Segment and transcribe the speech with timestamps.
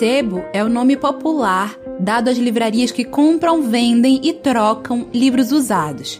[0.00, 6.18] Sebo é o nome popular dado às livrarias que compram, vendem e trocam livros usados.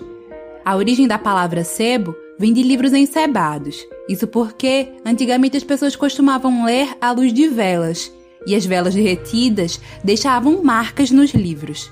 [0.63, 3.79] A origem da palavra sebo vem de livros encebados.
[4.07, 8.13] Isso porque antigamente as pessoas costumavam ler à luz de velas,
[8.47, 11.91] e as velas derretidas deixavam marcas nos livros,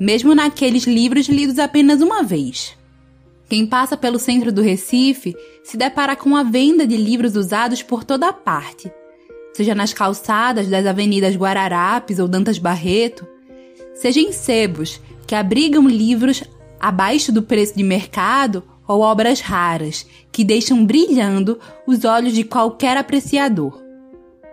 [0.00, 2.76] mesmo naqueles livros lidos apenas uma vez.
[3.48, 8.02] Quem passa pelo centro do Recife se depara com a venda de livros usados por
[8.02, 8.90] toda parte,
[9.52, 13.26] seja nas calçadas das avenidas Guararapes ou Dantas Barreto,
[13.94, 16.42] seja em sebos que abrigam livros
[16.78, 22.96] abaixo do preço de mercado ou obras raras que deixam brilhando os olhos de qualquer
[22.96, 23.80] apreciador.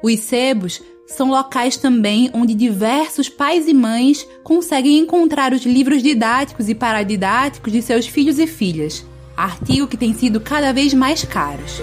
[0.03, 6.69] Os sebos são locais também onde diversos pais e mães conseguem encontrar os livros didáticos
[6.69, 9.05] e paradidáticos de seus filhos e filhas,
[9.35, 11.81] artigo que tem sido cada vez mais caros.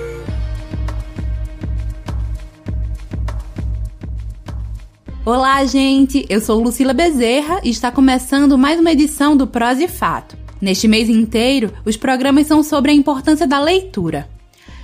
[5.26, 6.26] Olá, gente!
[6.28, 10.36] Eu sou Lucila Bezerra e está começando mais uma edição do Prós e Fato.
[10.60, 14.28] Neste mês inteiro, os programas são sobre a importância da leitura.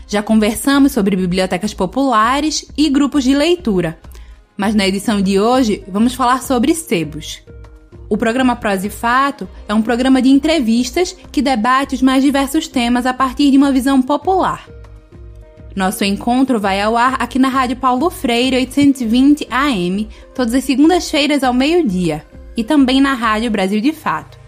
[0.08, 4.00] Já conversamos sobre bibliotecas populares e grupos de leitura,
[4.56, 7.42] mas na edição de hoje vamos falar sobre sebos.
[8.08, 12.66] O programa Prós e Fato é um programa de entrevistas que debate os mais diversos
[12.66, 14.66] temas a partir de uma visão popular.
[15.74, 21.44] Nosso encontro vai ao ar aqui na Rádio Paulo Freire 820 AM, todas as segundas-feiras
[21.44, 22.24] ao meio-dia,
[22.56, 24.38] e também na Rádio Brasil de Fato.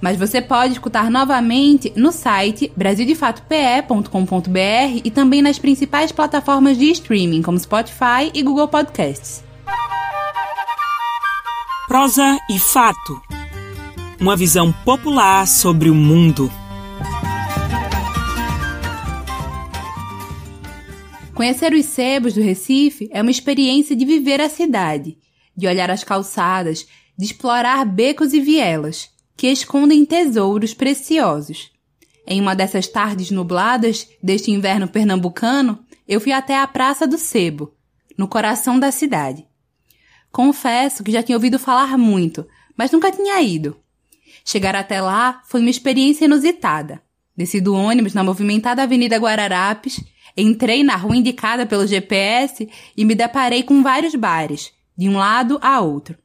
[0.00, 7.42] Mas você pode escutar novamente no site brasildefatope.com.br e também nas principais plataformas de streaming,
[7.42, 9.44] como Spotify e Google Podcasts.
[11.86, 13.20] Prosa e fato.
[14.18, 16.50] Uma visão popular sobre o mundo.
[21.40, 25.16] Conhecer os sebos do Recife é uma experiência de viver a cidade,
[25.56, 31.70] de olhar as calçadas, de explorar becos e vielas, que escondem tesouros preciosos.
[32.26, 37.72] Em uma dessas tardes nubladas deste inverno pernambucano, eu fui até a Praça do Sebo,
[38.18, 39.46] no coração da cidade.
[40.30, 43.78] Confesso que já tinha ouvido falar muito, mas nunca tinha ido.
[44.44, 47.00] Chegar até lá foi uma experiência inusitada.
[47.34, 50.04] Desci do ônibus na movimentada Avenida Guararapes
[50.36, 55.58] Entrei na rua indicada pelo GPS e me deparei com vários bares, de um lado
[55.62, 56.16] a outro.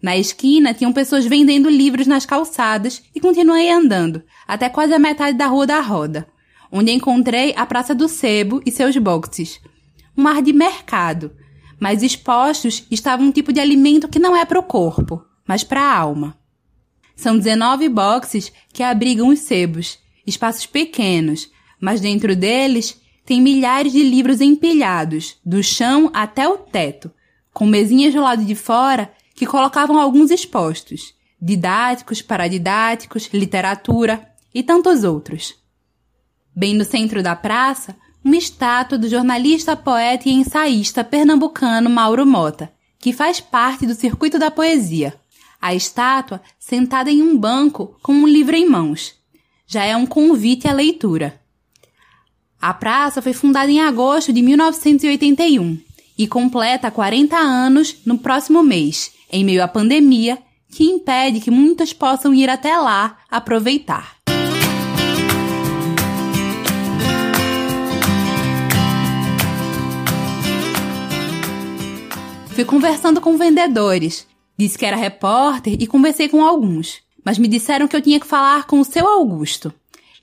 [0.00, 5.36] Na esquina tinham pessoas vendendo livros nas calçadas e continuei andando, até quase a metade
[5.36, 6.28] da Rua da Roda,
[6.70, 9.60] onde encontrei a Praça do Sebo e seus boxes.
[10.16, 11.32] Um ar de mercado,
[11.80, 15.80] mas expostos estava um tipo de alimento que não é para o corpo, mas para
[15.80, 16.38] a alma.
[17.16, 21.50] São 19 boxes que abrigam os sebos, espaços pequenos,
[21.80, 27.10] mas dentro deles tem milhares de livros empilhados, do chão até o teto,
[27.52, 35.04] com mesinhas do lado de fora que colocavam alguns expostos, didáticos, paradidáticos, literatura e tantos
[35.04, 35.54] outros.
[36.56, 37.94] Bem no centro da praça,
[38.24, 44.38] uma estátua do jornalista, poeta e ensaísta pernambucano Mauro Mota, que faz parte do circuito
[44.38, 45.14] da poesia.
[45.60, 49.16] A estátua sentada em um banco com um livro em mãos.
[49.66, 51.38] Já é um convite à leitura.
[52.60, 55.78] A praça foi fundada em agosto de 1981
[56.18, 60.36] e completa 40 anos no próximo mês, em meio à pandemia,
[60.68, 64.16] que impede que muitas possam ir até lá aproveitar.
[72.48, 74.26] Fui conversando com vendedores.
[74.58, 78.26] Disse que era repórter e conversei com alguns, mas me disseram que eu tinha que
[78.26, 79.72] falar com o seu Augusto,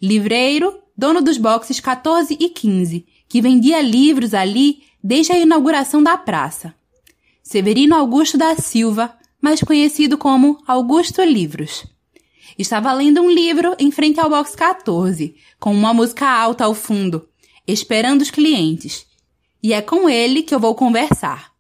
[0.01, 6.17] livreiro dono dos boxes 14 e 15, que vendia livros ali desde a inauguração da
[6.17, 6.73] praça.
[7.43, 11.85] Severino Augusto da Silva, mais conhecido como Augusto Livros.
[12.57, 17.27] Estava lendo um livro em frente ao box 14, com uma música alta ao fundo,
[17.67, 19.05] esperando os clientes.
[19.61, 21.51] E é com ele que eu vou conversar.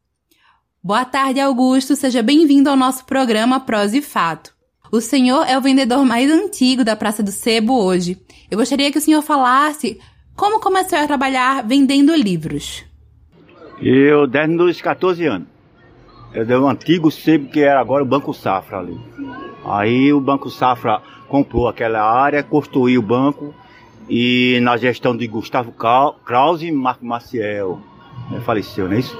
[0.81, 1.95] Boa tarde, Augusto.
[1.95, 4.54] Seja bem-vindo ao nosso programa Prosa e Fato.
[4.91, 8.17] O senhor é o vendedor mais antigo da Praça do Sebo hoje.
[8.49, 9.99] Eu gostaria que o senhor falasse
[10.35, 12.83] como começou a trabalhar vendendo livros.
[13.81, 15.47] Eu, desde os 14 anos.
[16.33, 18.99] Eu dei um antigo sebo que era agora o Banco Safra ali.
[19.65, 23.53] Aí o Banco Safra comprou aquela área, construiu o banco
[24.09, 25.73] e na gestão de Gustavo
[26.25, 27.79] Krause e Marco Maciel.
[28.31, 29.17] Ele faleceu, não é isso?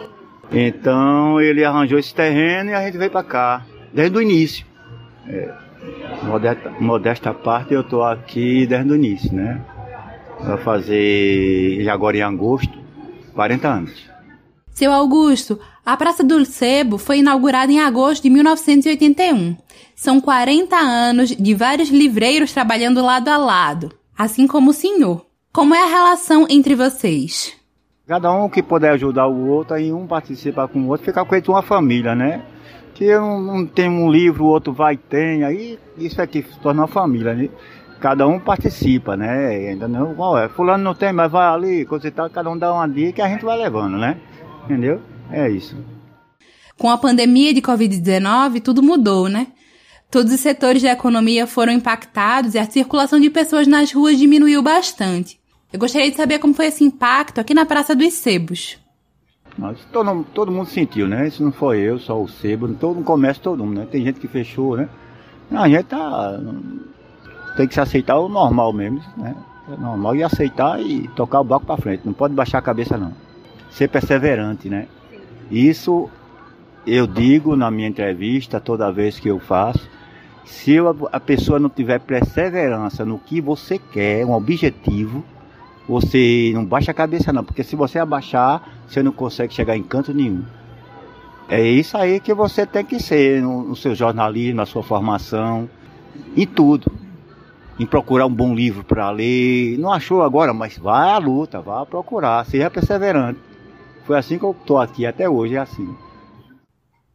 [0.51, 4.65] Então ele arranjou esse terreno e a gente veio para cá, desde o início.
[5.27, 5.53] É.
[6.23, 9.61] Modesta, modesta parte, eu estou aqui desde o início, né?
[10.39, 12.77] Vai fazer agora em agosto
[13.33, 14.09] 40 anos.
[14.71, 19.55] Seu Augusto, a Praça do Sebo foi inaugurada em agosto de 1981.
[19.95, 25.25] São 40 anos de vários livreiros trabalhando lado a lado, assim como o senhor.
[25.53, 27.53] Como é a relação entre vocês?
[28.05, 31.51] Cada um que puder ajudar o outro, aí um participa com o outro, fica com
[31.51, 32.43] uma família, né?
[32.95, 36.57] Que um, um tem um livro, o outro vai e tem, aí isso aqui se
[36.59, 37.49] torna uma família, né?
[37.99, 39.69] Cada um participa, né?
[39.69, 40.47] Ainda não, qual é?
[40.47, 43.25] Fulano não tem, mas vai ali, coisa e tal, cada um dá uma dica e
[43.25, 44.17] a gente vai levando, né?
[44.63, 45.01] Entendeu?
[45.29, 45.75] É isso.
[46.77, 49.47] Com a pandemia de Covid-19, tudo mudou, né?
[50.09, 54.61] Todos os setores da economia foram impactados e a circulação de pessoas nas ruas diminuiu
[54.61, 55.37] bastante.
[55.73, 58.77] Eu gostaria de saber como foi esse impacto aqui na Praça dos Sebos.
[59.57, 61.27] Mas todo, todo mundo sentiu, né?
[61.27, 63.87] Isso não foi eu, só o Sebo, todo no comércio todo mundo, né?
[63.89, 64.89] Tem gente que fechou, né?
[65.51, 66.39] A gente tá.
[67.55, 69.35] Tem que se aceitar o normal mesmo, né?
[69.71, 72.01] É normal e aceitar e tocar o barco para frente.
[72.05, 73.13] Não pode baixar a cabeça não.
[73.71, 74.87] Ser perseverante, né?
[75.49, 76.09] Isso
[76.85, 79.89] eu digo na minha entrevista, toda vez que eu faço,
[80.43, 80.75] se
[81.11, 85.23] a pessoa não tiver perseverança no que você quer, um objetivo,
[85.87, 89.83] você não baixa a cabeça não, porque se você abaixar, você não consegue chegar em
[89.83, 90.43] canto nenhum.
[91.47, 95.69] É isso aí que você tem que ser no, no seu jornalismo, na sua formação,
[96.35, 96.91] em tudo.
[97.77, 99.77] Em procurar um bom livro para ler.
[99.77, 103.39] Não achou agora, mas vai à luta, vá procurar, seja perseverante.
[104.05, 105.93] Foi assim que eu estou aqui até hoje, é assim.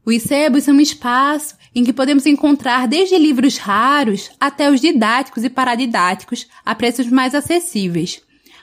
[0.04, 5.44] Os sebos são um espaço em que podemos encontrar desde livros raros até os didáticos
[5.44, 8.20] e paradidáticos a preços mais acessíveis.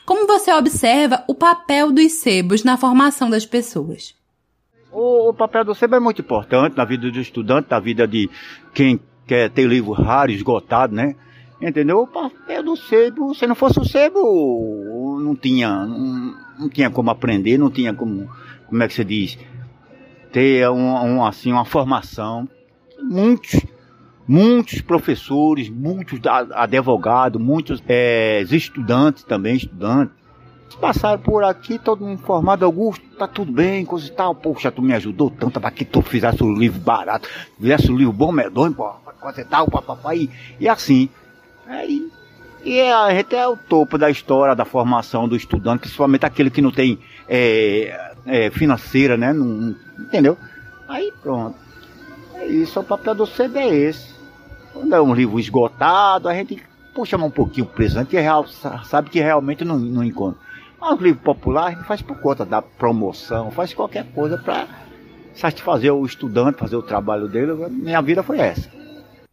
[0.07, 4.15] Como você observa o papel dos sebos na formação das pessoas?
[4.89, 8.29] O, o papel do sebo é muito importante na vida do estudante, na vida de
[8.73, 11.13] quem quer ter livro raro, esgotado, né?
[11.61, 12.03] Entendeu?
[12.03, 17.11] O papel do sebo, se não fosse o sebo, não tinha, não, não tinha como
[17.11, 18.29] aprender, não tinha como,
[18.65, 19.37] como é que se diz,
[20.31, 22.47] ter um, um, assim, uma formação.
[23.03, 23.61] Muitos
[24.27, 26.19] muitos professores, muitos
[26.53, 30.15] advogados, muitos é, estudantes também, estudantes,
[30.79, 34.81] passaram por aqui, todo mundo formado, Augusto, tá tudo bem, coisa e tal, poxa, tu
[34.81, 37.27] me ajudou tanto para que tu fizesse um livro barato,
[37.59, 41.09] fizesse um livro bom, medonho, coisa e tal, papai, e assim.
[41.65, 42.09] Aí,
[42.63, 42.81] e
[43.15, 46.99] gente é o topo da história da formação do estudante, principalmente aquele que não tem
[47.27, 49.31] é, é, financeira, né?
[49.31, 50.37] Não, entendeu?
[50.87, 51.55] Aí pronto.
[52.35, 54.16] É isso, o papel do CD é esse.
[54.77, 56.61] Quando é um livro esgotado, a gente
[56.93, 60.39] puxa um pouquinho o preço, a gente real, sabe que realmente não, não encontra.
[60.79, 64.67] Mas o livro popular a gente faz por conta da promoção, faz qualquer coisa para
[65.33, 67.53] satisfazer o estudante, fazer o trabalho dele.
[67.69, 68.69] Minha vida foi essa.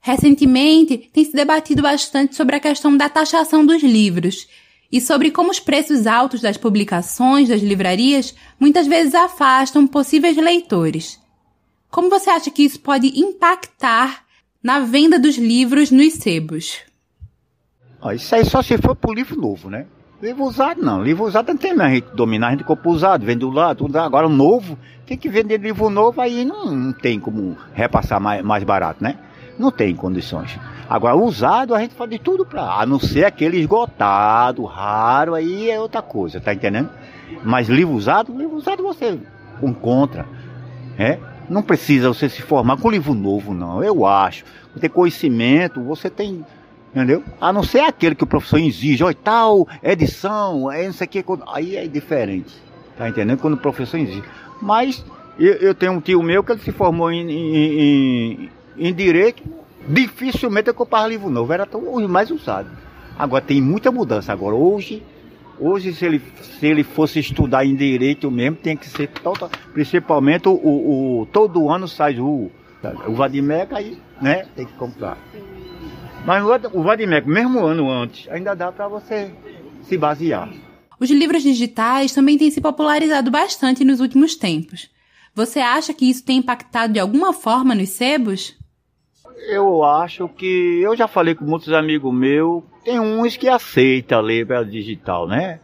[0.01, 4.49] Recentemente, tem se debatido bastante sobre a questão da taxação dos livros
[4.91, 11.21] e sobre como os preços altos das publicações das livrarias muitas vezes afastam possíveis leitores.
[11.91, 14.24] Como você acha que isso pode impactar
[14.65, 16.79] na venda dos livros nos sebos.
[18.15, 19.85] Isso aí só se for pro livro novo, né?
[20.23, 21.03] Livro usado não.
[21.03, 23.99] Livro usado não tem mais a gente dominar, a gente compra usado, vende lado, tudo.
[23.99, 28.65] Agora novo, tem que vender livro novo, aí não, não tem como repassar mais, mais
[28.65, 29.19] barato, né?
[29.59, 30.59] Não tem condições.
[30.89, 32.81] Agora, usado, a gente faz de tudo pra.
[32.81, 36.89] A não ser aquele esgotado, raro, aí é outra coisa, tá entendendo?
[37.45, 39.19] Mas livro usado, livro usado você
[39.63, 40.27] encontra.
[40.99, 41.19] É?
[41.49, 43.83] Não precisa você se formar com livro novo, não.
[43.83, 44.45] Eu acho.
[44.81, 46.45] Ter conhecimento, você tem.
[46.91, 47.23] Entendeu?
[47.41, 51.25] A não ser aquele que o professor exige, olha, tal edição, é isso aqui.
[51.49, 52.55] Aí é diferente.
[52.97, 53.39] Tá entendendo?
[53.39, 54.23] Quando o professor exige.
[54.63, 55.05] Mas
[55.39, 59.43] eu, eu tenho um tio meu que ele se formou em, em, em, em direito.
[59.89, 61.53] Dificilmente eu comprava livro novo.
[61.53, 62.69] Era tão, o mais usado.
[63.19, 64.33] Agora tem muita mudança.
[64.33, 65.03] Agora, hoje
[65.59, 70.49] Hoje, se ele, se ele fosse estudar em direito mesmo, tem que ser total, principalmente
[70.49, 72.51] o, o, todo ano sai o,
[73.07, 74.47] o Vadimeca aí, né?
[74.57, 75.17] Tem que comprar.
[76.27, 76.43] Mas
[76.73, 79.31] o Vadimeca, mesmo ano antes, ainda dá para você
[79.83, 80.51] se basear.
[80.99, 84.91] Os livros digitais também têm se popularizado bastante nos últimos tempos.
[85.35, 88.57] Você acha que isso tem impactado de alguma forma nos sebos?
[89.49, 94.47] Eu acho que eu já falei com muitos amigos meus tem uns que aceita ler
[94.47, 95.61] pela digital, né?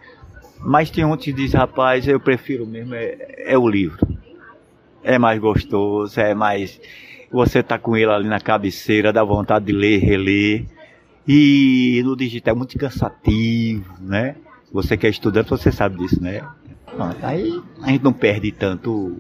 [0.59, 4.07] Mas tem outros que diz, rapaz, eu prefiro mesmo é, é, o livro.
[5.03, 6.81] É mais gostoso, é mais.
[7.31, 10.67] Você tá com ele ali na cabeceira, dá vontade de ler, reler.
[11.27, 14.37] E no digital é muito cansativo, né?
[14.73, 16.43] Você que é estudante, você sabe disso, né?
[17.23, 19.17] Aí a gente não perde tanto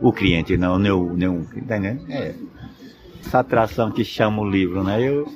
[0.00, 0.78] o cliente, não.
[0.78, 2.34] Nem o tá É.
[3.20, 5.02] Essa atração que chama o livro, né?
[5.02, 5.26] Eu,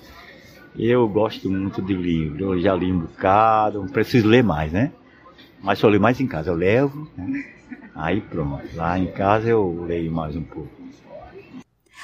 [0.79, 4.93] eu gosto muito de livro, eu já li um bocado, preciso ler mais, né?
[5.63, 7.45] Mas só leio mais em casa, eu levo, né?
[7.95, 10.71] Aí pronto, lá em casa eu leio mais um pouco.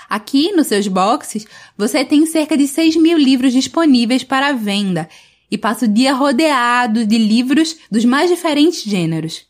[0.08, 1.46] Aqui nos seus boxes,
[1.76, 5.08] você tem cerca de 6 mil livros disponíveis para venda
[5.50, 9.46] e passa o dia rodeado de livros dos mais diferentes gêneros.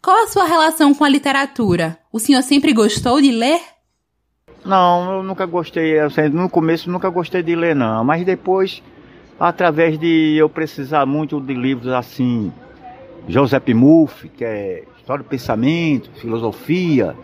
[0.00, 1.98] Qual a sua relação com a literatura?
[2.12, 3.60] O senhor sempre gostou de ler?
[4.64, 8.80] Não, eu nunca gostei, assim, no começo nunca gostei de ler não, mas depois,
[9.38, 12.52] através de eu precisar muito de livros assim,
[13.26, 17.16] Joseph Muff, que é História do Pensamento, Filosofia,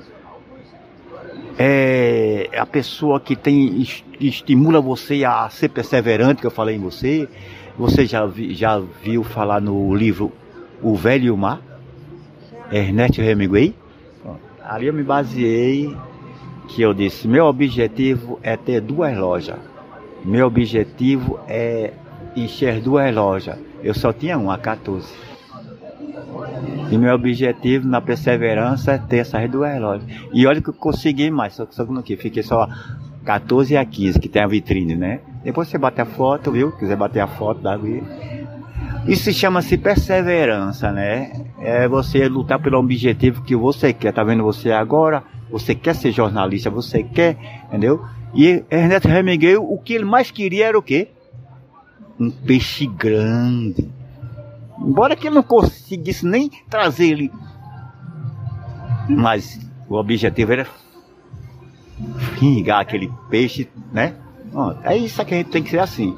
[1.57, 3.85] é a pessoa que tem
[4.21, 7.29] estimula você a ser perseverante, que eu falei em você.
[7.77, 10.33] Você já, vi, já viu falar no livro
[10.83, 11.61] O Velho e o Mar?
[12.73, 13.75] Ernest Hemingway?
[14.65, 15.97] Ali eu me baseei
[16.69, 19.57] que eu disse, meu objetivo é ter duas lojas.
[20.25, 21.93] Meu objetivo é
[22.37, 23.57] encher duas lojas.
[23.83, 25.09] Eu só tinha uma, 14.
[26.91, 30.07] E meu objetivo na perseverança é ter essas duas lojas.
[30.33, 32.21] E olha que eu consegui mais, só, só que não quis.
[32.21, 32.69] Fiquei só
[33.25, 35.21] 14 a 15, que tem a vitrine, né?
[35.45, 36.73] Depois você bate a foto, viu?
[36.73, 38.03] Quiser bater a foto, dá ali.
[39.07, 41.33] Isso chama-se perseverança, né?
[41.61, 44.13] É você lutar pelo objetivo que você quer.
[44.13, 45.23] Tá vendo você agora?
[45.51, 47.37] Você quer ser jornalista, você quer,
[47.69, 48.05] entendeu?
[48.35, 51.09] E Ernesto Hemingway, o que ele mais queria era o quê?
[52.21, 53.91] Um peixe grande.
[54.79, 57.33] Embora que ele não conseguisse nem trazer ele.
[59.09, 60.67] Mas o objetivo era
[62.39, 64.15] fingar aquele peixe, né?
[64.83, 66.15] É isso que a gente tem que ser assim.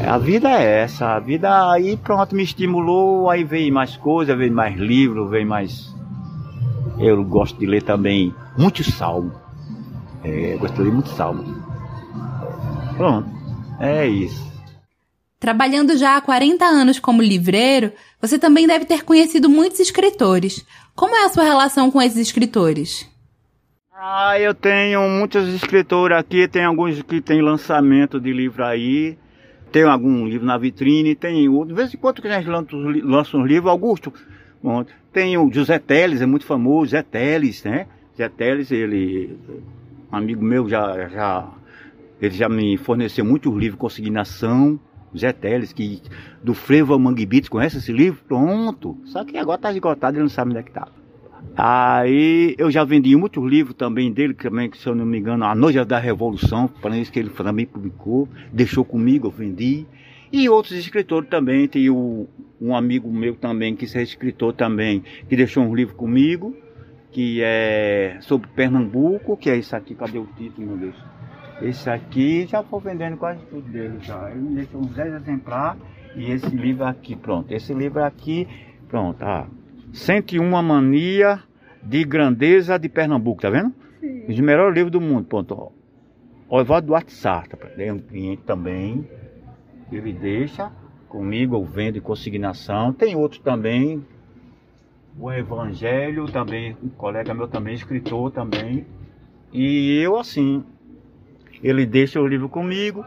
[0.00, 4.36] É, a vida é essa, a vida aí pronto me estimulou, aí vem mais coisas,
[4.36, 5.92] vem mais livros, vem mais.
[7.00, 9.32] Eu gosto de ler também muito salmo.
[10.24, 11.44] É, gosto de ler muito salmo.
[12.96, 13.28] Pronto,
[13.80, 14.48] é isso.
[15.38, 20.66] Trabalhando já há 40 anos como livreiro, você também deve ter conhecido muitos escritores.
[20.96, 23.08] Como é a sua relação com esses escritores?
[23.92, 29.16] Ah, eu tenho muitos escritores aqui, tem alguns que tem lançamento de livro aí.
[29.70, 31.68] Tem algum livro na vitrine, tem outro.
[31.68, 32.68] De vez em quando que a gente lança,
[33.04, 34.12] lança um livro, Augusto.
[35.12, 37.86] Tem o José Teles, é muito famoso, Zé Teles, né?
[38.16, 39.36] Zé Teles, ele.
[40.12, 41.48] Um amigo meu já, já.
[42.20, 44.78] Ele já me forneceu muitos livros consignação.
[45.16, 46.02] Zé Teles, que
[46.42, 48.20] do Frevo Mangue Beats, conhece esse livro?
[48.26, 48.98] Pronto.
[49.04, 50.88] Só que agora tá esgotado, ele não sabe onde é que tá.
[51.56, 55.54] Aí eu já vendi muitos livros também dele, também, se eu não me engano, A
[55.54, 59.86] Noite da Revolução, para isso que ele também publicou, deixou comigo, eu vendi.
[60.30, 62.28] E outros escritores também, tem o,
[62.60, 66.56] um amigo meu também, que é escritor também, que deixou um livro comigo,
[67.10, 70.96] que é sobre Pernambuco, que é isso aqui, cadê o título, meu Deus?
[71.60, 74.30] Esse aqui já vou vendendo quase tudo dele já.
[74.30, 75.80] Ele me deixou uns 10 exemplares
[76.14, 77.52] e esse livro aqui, pronto.
[77.52, 78.46] Esse livro aqui,
[78.88, 79.46] pronto, ah,
[79.92, 81.42] 101 Mania
[81.82, 83.72] de Grandeza de Pernambuco, tá vendo?
[84.00, 84.26] Sim.
[84.28, 85.72] Os melhores livros do mundo, pronto.
[86.48, 89.06] O Evaldo Duarte Sarta, tem um cliente também,
[89.90, 90.72] ele deixa
[91.08, 92.92] comigo, eu vendo em consignação.
[92.92, 94.04] Tem outros também,
[95.18, 98.86] o Evangelho também, um colega meu também, escritor também.
[99.52, 100.64] E eu assim,
[101.62, 103.04] ele deixa o livro comigo,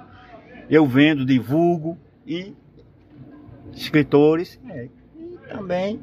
[0.70, 2.54] eu vendo, divulgo e
[3.74, 6.00] escritores é, e também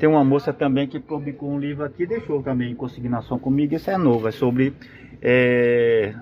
[0.00, 3.74] tem uma moça também que publicou um livro aqui, deixou também em consignação comigo.
[3.74, 4.72] Isso é novo, é sobre.
[5.20, 6.14] É,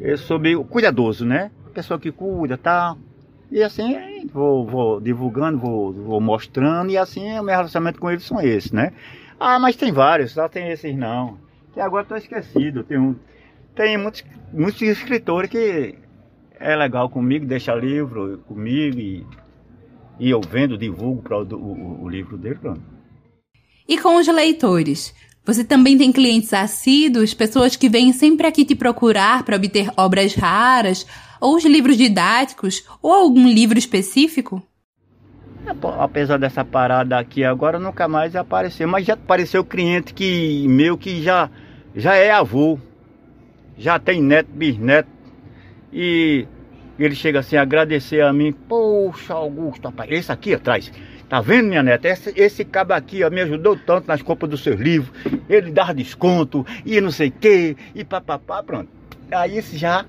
[0.00, 1.52] é sobre o cuidadoso, né?
[1.66, 2.96] A pessoa que cuida, tá?
[3.50, 8.24] E assim, vou, vou divulgando, vou, vou mostrando, e assim o meu relacionamento com eles
[8.24, 8.92] são esses, né?
[9.38, 11.38] Ah, mas tem vários, só tem esses não.
[11.72, 12.84] Que agora estou esquecido.
[12.84, 13.14] Tem, um,
[13.74, 15.94] tem muitos, muitos escritores que
[16.58, 19.26] é legal comigo, deixa livro comigo e
[20.18, 22.82] e eu vendo, divulgo para o, o, o, livro dele, pronto.
[23.88, 25.14] E com os leitores?
[25.44, 30.34] Você também tem clientes assíduos, pessoas que vêm sempre aqui te procurar para obter obras
[30.34, 31.06] raras,
[31.40, 34.62] ou os livros didáticos, ou algum livro específico?
[35.66, 38.86] É, apesar dessa parada aqui agora, nunca mais apareceu.
[38.86, 41.50] Mas já apareceu cliente que meu que já,
[41.94, 42.78] já é avô,
[43.76, 45.08] já tem neto, bisneto.
[45.92, 46.46] E
[46.98, 48.52] ele chega assim a agradecer a mim.
[48.52, 50.92] Poxa, Augusto, rapaz, esse aqui atrás.
[51.28, 52.08] Tá vendo, minha neta?
[52.08, 55.12] Esse, esse cabo aqui ó, me ajudou tanto nas compras dos seus livros.
[55.48, 57.76] Ele dá desconto e não sei o quê.
[57.94, 58.90] E papapá, pronto.
[59.30, 60.04] Aí isso já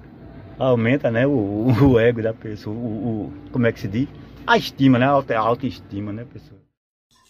[0.58, 1.26] aumenta, né?
[1.28, 2.76] O, o ego da pessoa.
[2.76, 4.08] O, o, como é que se diz?
[4.46, 5.06] A estima, né?
[5.06, 6.60] A autoestima, né, pessoa?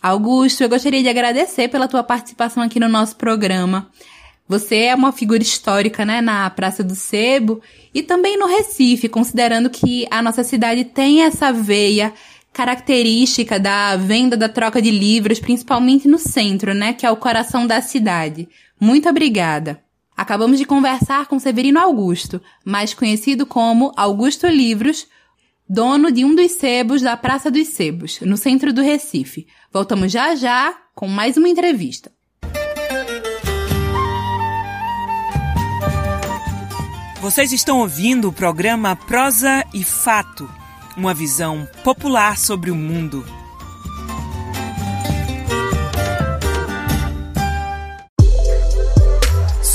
[0.02, 3.90] Augusto, eu gostaria de agradecer pela tua participação aqui no nosso programa.
[4.48, 7.60] Você é uma figura histórica, né, na Praça do Sebo
[7.92, 12.14] e também no Recife, considerando que a nossa cidade tem essa veia
[12.54, 17.66] característica da venda da troca de livros, principalmente no centro, né, que é o coração
[17.66, 18.48] da cidade.
[18.80, 19.82] Muito obrigada.
[20.16, 25.08] Acabamos de conversar com Severino Augusto, mais conhecido como Augusto Livros,
[25.68, 29.46] dono de um dos sebos da Praça dos Sebos, no centro do Recife.
[29.74, 32.14] Voltamos já já com mais uma entrevista.
[37.20, 40.50] Vocês estão ouvindo o programa Prosa e Fato,
[40.96, 43.26] uma visão popular sobre o mundo.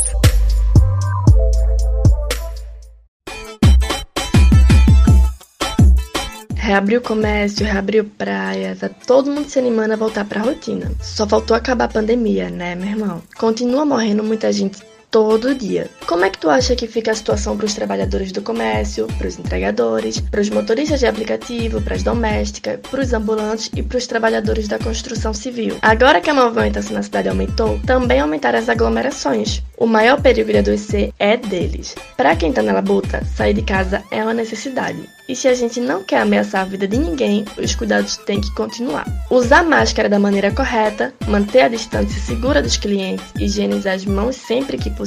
[6.53, 10.91] Reabriu comércio, reabriu praia, tá todo mundo se animando a voltar pra rotina.
[11.01, 13.23] Só faltou acabar a pandemia, né, meu irmão?
[13.37, 14.77] Continua morrendo muita gente
[15.17, 15.89] todo dia.
[16.05, 19.27] Como é que tu acha que fica a situação para os trabalhadores do comércio, para
[19.27, 23.97] os entregadores, para os motoristas de aplicativo, para as domésticas, para os ambulantes e para
[23.97, 25.75] os trabalhadores da construção civil?
[25.81, 29.63] Agora que a movimentação na cidade aumentou, também aumentaram as aglomerações.
[29.75, 31.95] O maior perigo de adoecer é deles.
[32.15, 35.17] Para quem tá na labuta, sair de casa é uma necessidade.
[35.27, 38.53] E se a gente não quer ameaçar a vida de ninguém, os cuidados têm que
[38.55, 39.05] continuar.
[39.29, 44.77] Usar máscara da maneira correta, manter a distância segura dos clientes, higienizar as mãos sempre
[44.77, 45.06] que possível,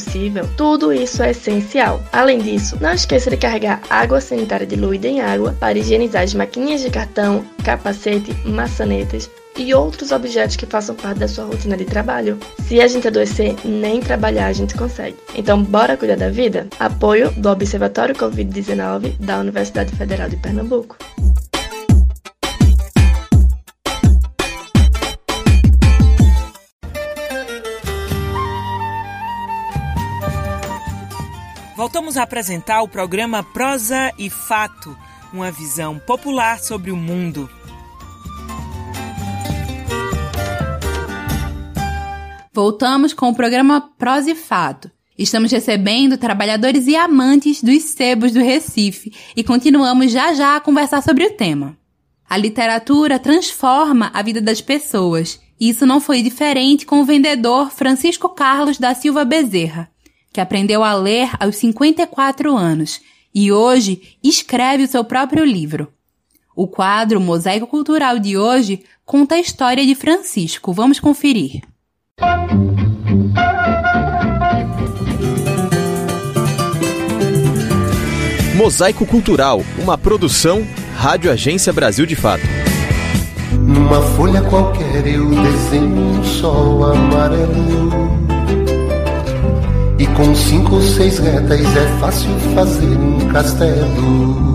[0.56, 2.02] tudo isso é essencial.
[2.12, 6.82] Além disso, não esqueça de carregar água sanitária diluída em água para higienizar as maquininhas
[6.82, 12.38] de cartão, capacete, maçanetas, e outros objetos que façam parte da sua rotina de trabalho.
[12.66, 15.16] Se a gente adoecer, nem trabalhar a gente consegue.
[15.34, 16.66] Então, bora cuidar da vida?
[16.78, 20.96] Apoio do Observatório Covid-19 da Universidade Federal de Pernambuco.
[31.92, 34.96] Voltamos a apresentar o programa Prosa e Fato,
[35.32, 37.50] uma visão popular sobre o mundo.
[42.54, 44.88] Voltamos com o programa Prosa e Fato.
[45.18, 51.02] Estamos recebendo trabalhadores e amantes dos sebos do Recife e continuamos já já a conversar
[51.02, 51.76] sobre o tema.
[52.24, 57.68] A literatura transforma a vida das pessoas e isso não foi diferente com o vendedor
[57.72, 59.90] Francisco Carlos da Silva Bezerra,
[60.32, 63.00] que aprendeu a ler aos 54 anos
[63.34, 65.92] e hoje escreve o seu próprio livro.
[66.54, 70.72] O quadro Mosaico Cultural de hoje conta a história de Francisco.
[70.72, 71.62] Vamos conferir.
[78.56, 82.42] Mosaico Cultural, uma produção Rádio Agência Brasil de Fato.
[83.52, 88.39] Numa folha qualquer eu desenho um sol amarelo.
[90.00, 94.54] E com cinco ou seis retas é fácil fazer um castelo.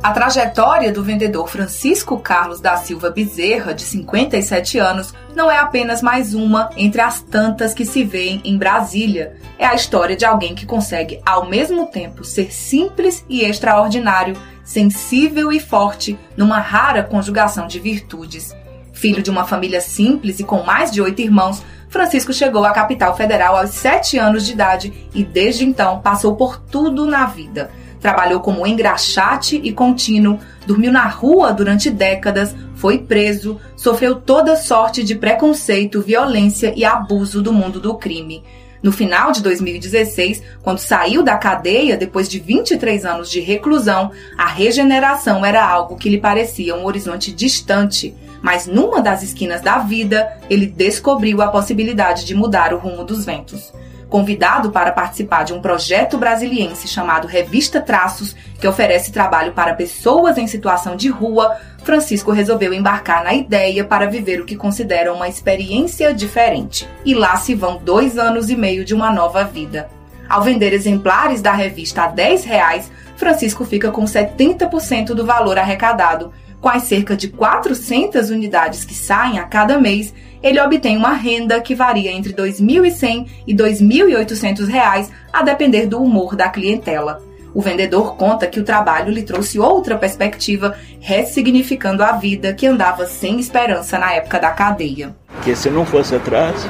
[0.00, 6.00] A trajetória do vendedor Francisco Carlos da Silva Bezerra, de 57 anos, não é apenas
[6.00, 9.34] mais uma entre as tantas que se veem em Brasília.
[9.58, 15.50] É a história de alguém que consegue, ao mesmo tempo, ser simples e extraordinário, sensível
[15.50, 18.54] e forte, numa rara conjugação de virtudes.
[18.92, 23.16] Filho de uma família simples e com mais de oito irmãos, Francisco chegou à capital
[23.16, 27.70] federal aos sete anos de idade e, desde então, passou por tudo na vida
[28.02, 35.04] Trabalhou como engraxate e contínuo, dormiu na rua durante décadas, foi preso, sofreu toda sorte
[35.04, 38.42] de preconceito, violência e abuso do mundo do crime.
[38.82, 44.48] No final de 2016, quando saiu da cadeia depois de 23 anos de reclusão, a
[44.48, 48.12] regeneração era algo que lhe parecia um horizonte distante.
[48.42, 53.24] Mas numa das esquinas da vida, ele descobriu a possibilidade de mudar o rumo dos
[53.24, 53.72] ventos.
[54.08, 60.36] Convidado para participar de um projeto brasiliense chamado Revista Traços, que oferece trabalho para pessoas
[60.36, 65.28] em situação de rua, Francisco resolveu embarcar na ideia para viver o que considera uma
[65.28, 66.86] experiência diferente.
[67.06, 69.88] E lá se vão dois anos e meio de uma nova vida.
[70.28, 76.32] Ao vender exemplares da revista a 10 reais, Francisco fica com 70% do valor arrecadado
[76.62, 81.60] Com as cerca de 400 unidades que saem a cada mês, ele obtém uma renda
[81.60, 87.20] que varia entre R$ 2.100 e 2.800 reais, a depender do humor da clientela.
[87.52, 93.06] O vendedor conta que o trabalho lhe trouxe outra perspectiva, ressignificando a vida que andava
[93.06, 95.16] sem esperança na época da cadeia.
[95.42, 96.64] Que se não fosse atrás,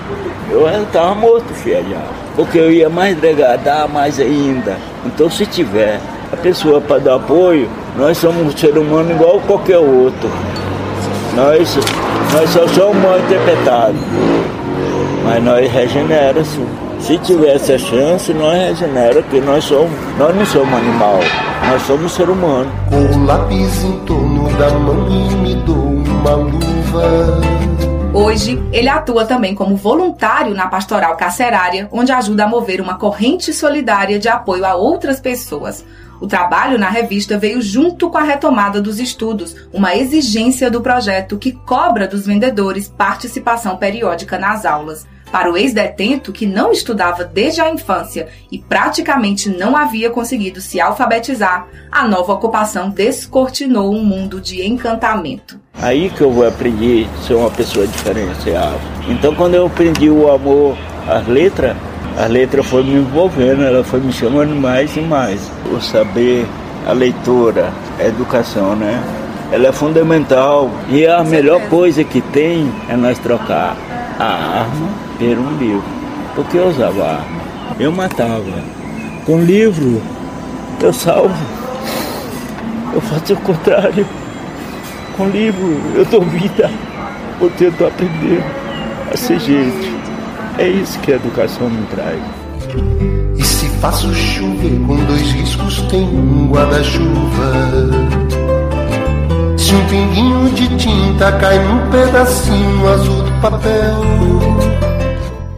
[0.50, 2.00] eu estava morto, filha.
[2.34, 4.78] Porque eu ia mais degradar mais ainda.
[5.04, 6.00] Então, se tiver
[6.32, 10.30] a pessoa para dar apoio, nós somos um ser humano igual qualquer outro.
[11.34, 11.76] Nós,
[12.32, 14.00] nós só somos mal interpretados.
[15.24, 16.58] Mas nós regeneramos.
[16.98, 21.18] Se tivesse a chance, nós regenera, porque nós somos, nós não somos animal,
[21.68, 22.70] nós somos ser humano.
[22.88, 27.40] Com o lápis em torno da mão e me dou uma luva.
[28.14, 33.52] Hoje, ele atua também como voluntário na pastoral carcerária, onde ajuda a mover uma corrente
[33.52, 35.84] solidária de apoio a outras pessoas.
[36.22, 41.36] O trabalho na revista veio junto com a retomada dos estudos, uma exigência do projeto
[41.36, 45.04] que cobra dos vendedores participação periódica nas aulas.
[45.32, 50.80] Para o ex-detento que não estudava desde a infância e praticamente não havia conseguido se
[50.80, 55.58] alfabetizar, a nova ocupação descortinou um mundo de encantamento.
[55.74, 58.78] Aí que eu vou aprender a ser uma pessoa diferenciada.
[59.08, 61.76] Então, quando eu aprendi o amor às letras,
[62.18, 65.50] a letra foi me envolvendo, ela foi me chamando mais e mais.
[65.72, 66.46] O saber,
[66.86, 69.02] a leitura, a educação, né?
[69.50, 73.76] Ela é fundamental e a melhor coisa que tem é nós trocar
[74.18, 75.84] a arma por um livro.
[76.34, 77.42] Porque eu usava arma,
[77.78, 78.42] eu matava.
[79.26, 80.00] Com livro,
[80.80, 81.34] eu salvo.
[82.92, 84.06] Eu faço o contrário.
[85.16, 86.70] Com livro, eu dou vida.
[87.40, 88.42] Eu tento aprender
[89.12, 90.01] a ser gente.
[90.58, 92.20] É isso que a educação me traz.
[93.36, 97.52] E se faço chover com dois riscos, tem um guarda-chuva.
[99.56, 104.00] Se um pinguinho de tinta cai num pedacinho azul do papel.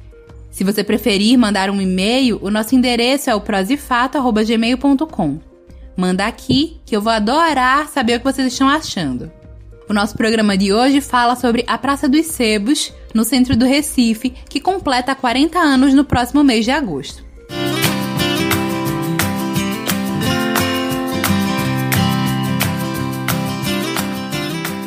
[0.51, 5.39] Se você preferir mandar um e-mail, o nosso endereço é o prosifato@gmail.com.
[5.97, 9.31] Manda aqui que eu vou adorar saber o que vocês estão achando.
[9.89, 14.31] O nosso programa de hoje fala sobre a Praça dos Sebos, no centro do Recife,
[14.49, 17.23] que completa 40 anos no próximo mês de agosto.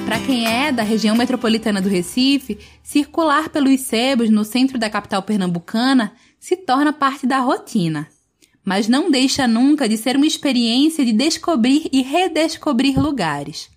[0.05, 5.23] Para quem é da região metropolitana do Recife, circular pelos sebos no centro da capital
[5.23, 8.09] pernambucana se torna parte da rotina.
[8.65, 13.76] Mas não deixa nunca de ser uma experiência de descobrir e redescobrir lugares.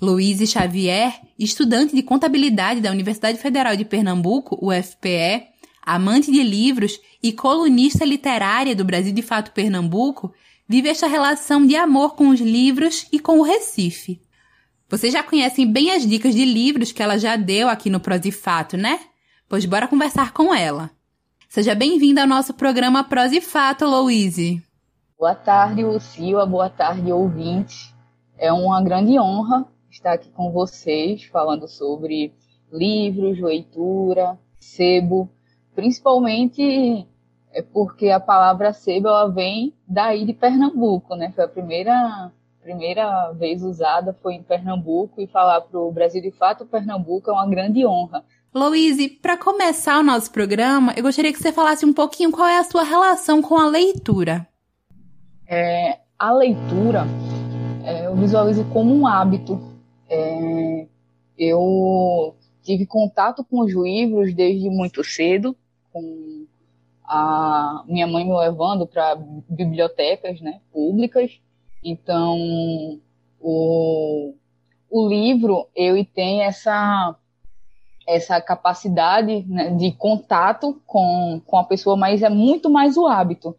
[0.00, 5.46] Luiz Xavier, estudante de contabilidade da Universidade Federal de Pernambuco, UFPE,
[5.82, 10.34] amante de livros e colunista literária do Brasil de Fato Pernambuco,
[10.68, 14.20] vive esta relação de amor com os livros e com o Recife.
[14.88, 18.28] Vocês já conhecem bem as dicas de livros que ela já deu aqui no Prosa
[18.28, 19.00] e Fato, né?
[19.48, 20.90] Pois bora conversar com ela.
[21.48, 24.62] Seja bem-vinda ao nosso programa Prosa e Fato, Louise.
[25.18, 26.44] Boa tarde, Lucila.
[26.44, 27.94] Boa tarde, ouvinte.
[28.36, 32.32] É uma grande honra estar aqui com vocês falando sobre
[32.72, 35.28] livros, leitura, sebo,
[35.74, 37.06] principalmente
[37.52, 41.32] é porque a palavra sebo ela vem daí de Pernambuco, né?
[41.34, 42.30] Foi a primeira
[42.60, 47.32] primeira vez usada foi em Pernambuco e falar para o Brasil de fato Pernambuco é
[47.32, 48.24] uma grande honra.
[48.52, 52.58] Louise, para começar o nosso programa, eu gostaria que você falasse um pouquinho qual é
[52.58, 54.48] a sua relação com a leitura.
[55.46, 57.06] É, a leitura
[57.86, 59.75] é, eu visualizo como um hábito.
[60.08, 60.86] É,
[61.38, 65.56] eu tive contato com os livros desde muito cedo,
[65.92, 66.46] com
[67.04, 69.16] a minha mãe me levando para
[69.48, 71.40] bibliotecas né, públicas.
[71.82, 72.36] Então,
[73.40, 74.34] o,
[74.90, 77.14] o livro, ele tem essa,
[78.06, 83.54] essa capacidade né, de contato com, com a pessoa, mas é muito mais o hábito.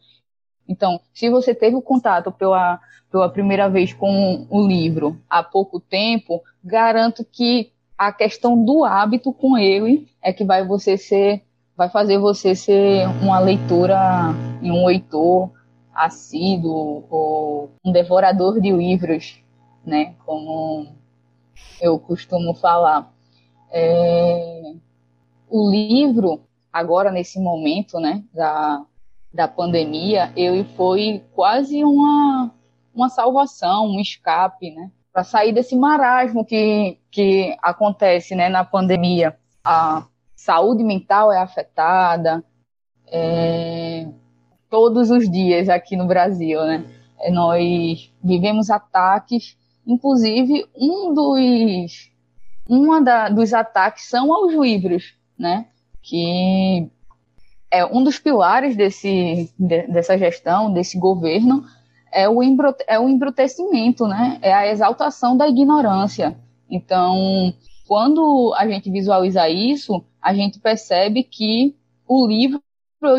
[0.68, 2.80] Então, se você teve o contato pela,
[3.12, 9.34] pela primeira vez com o livro há pouco tempo, garanto que a questão do hábito
[9.34, 11.44] com ele é que vai você ser
[11.76, 15.52] vai fazer você ser uma leitora e um leitor
[15.94, 19.40] assíduo ou um devorador de livros,
[19.86, 20.16] né?
[20.26, 20.88] Como
[21.80, 23.12] eu costumo falar.
[23.72, 24.74] É...
[25.50, 26.42] O livro,
[26.74, 28.84] agora nesse momento, né, da,
[29.38, 32.52] da pandemia, ele foi quase uma,
[32.94, 34.90] uma salvação, um escape, né?
[35.14, 39.38] Para sair desse marasmo que, que acontece né, na pandemia.
[39.64, 42.44] A saúde mental é afetada
[43.06, 44.08] é,
[44.72, 46.84] todos os dias aqui no Brasil, né?
[47.20, 52.12] É, nós vivemos ataques, inclusive um dos
[52.68, 55.68] uma da, dos ataques são aos livros, né?
[56.02, 56.90] Que
[57.70, 61.66] é um dos pilares desse, de, dessa gestão, desse governo,
[62.12, 64.40] é o, embrute, é o embrutecimento, né?
[64.42, 66.38] É a exaltação da ignorância.
[66.70, 67.54] Então,
[67.88, 71.76] quando a gente visualiza isso, a gente percebe que
[72.08, 72.62] o livro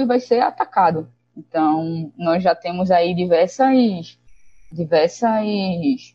[0.07, 1.09] vai ser atacado.
[1.37, 4.19] Então, nós já temos aí diversas,
[4.73, 6.15] diversas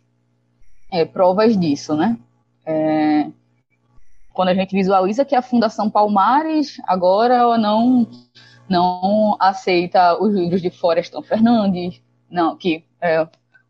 [0.92, 2.18] é, provas disso, né?
[2.66, 3.28] É,
[4.34, 8.08] quando a gente visualiza que a Fundação Palmares agora não
[8.68, 13.28] não aceita os livros de Florestan Fernandes, não, que é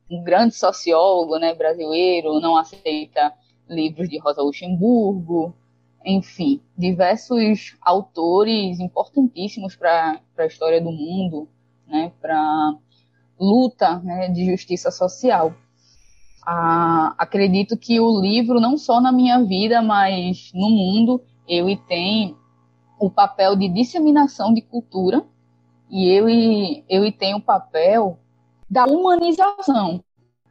[0.10, 3.34] um grande sociólogo né, brasileiro, não aceita
[3.68, 5.54] livros de Rosa Luxemburgo,
[6.06, 11.50] enfim, diversos autores importantíssimos para a história do mundo,
[11.88, 12.76] né, para
[13.40, 15.56] luta né, de justiça social.
[16.46, 22.36] Ah, acredito que o livro, não só na minha vida, mas no mundo, ele tem
[23.00, 25.26] o papel de disseminação de cultura
[25.90, 28.18] e ele, ele tem o papel
[28.70, 30.04] da humanização.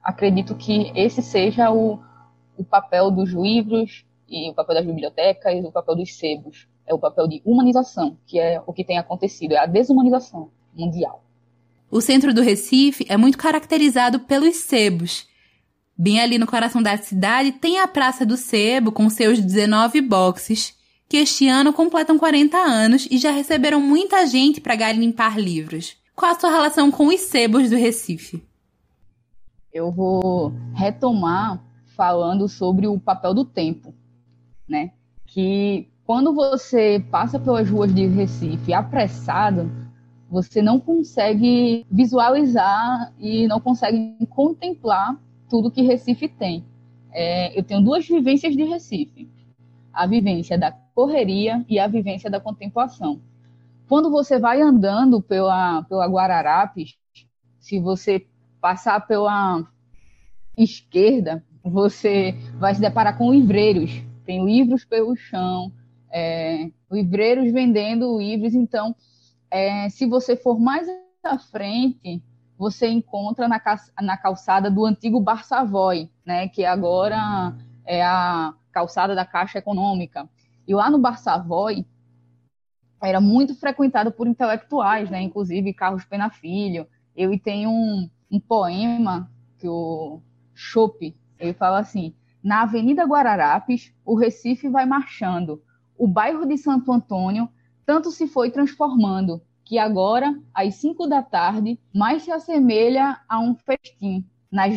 [0.02, 1.98] Acredito que esse seja o,
[2.56, 6.68] o papel dos livros e o papel das bibliotecas e o papel dos sebos.
[6.86, 11.22] É o papel de humanização, que é o que tem acontecido, é a desumanização mundial.
[11.90, 15.26] O centro do Recife é muito caracterizado pelos sebos,
[15.96, 20.74] Bem ali no coração da cidade tem a Praça do Sebo com seus 19 boxes,
[21.08, 25.96] que este ano completam 40 anos e já receberam muita gente para garimpar livros.
[26.16, 28.42] Qual a sua relação com os sebos do Recife?
[29.72, 31.62] Eu vou retomar
[31.94, 33.94] falando sobre o papel do tempo,
[34.68, 34.92] né?
[35.26, 39.70] Que quando você passa pelas ruas de Recife apressado,
[40.30, 45.18] você não consegue visualizar e não consegue contemplar
[45.52, 46.64] tudo que Recife tem.
[47.12, 49.28] É, eu tenho duas vivências de Recife:
[49.92, 53.20] a vivência da correria e a vivência da contemplação.
[53.86, 56.96] Quando você vai andando pela, pela Guararapes,
[57.60, 58.26] se você
[58.62, 59.62] passar pela
[60.56, 63.90] esquerda, você vai se deparar com livreiros.
[64.24, 65.70] Tem livros pelo chão,
[66.10, 68.54] é, livreiros vendendo livros.
[68.54, 68.96] Então,
[69.50, 70.88] é, se você for mais
[71.22, 72.22] à frente,
[72.62, 73.60] você encontra na,
[74.00, 80.30] na calçada do antigo Bar Savoy, né, que agora é a calçada da Caixa Econômica.
[80.68, 81.84] E lá no Bar Savoy
[83.02, 86.86] era muito frequentado por intelectuais, né, inclusive Carlos Pena Filho.
[87.16, 90.22] Eu tenho um, um poema que o
[90.54, 95.60] Chope, ele fala assim: na Avenida Guararapes, o Recife vai marchando.
[95.98, 97.48] O bairro de Santo Antônio
[97.84, 103.54] tanto se foi transformando que agora, às cinco da tarde, mais se assemelha a um
[103.54, 104.24] festim.
[104.50, 104.74] Nas.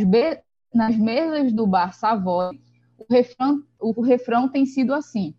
[0.74, 2.60] Nas mesas do bar Savoy,
[2.98, 5.34] o refrão, o refrão tem sido assim.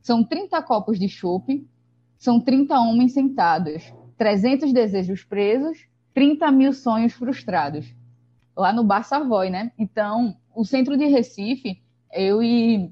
[0.00, 1.68] São 30 copos de chope,
[2.16, 7.94] são 30 homens sentados, 300 desejos presos, 30 mil sonhos frustrados.
[8.56, 9.70] Lá no Bar Savoy, né?
[9.78, 12.90] Então, o centro de Recife, eu e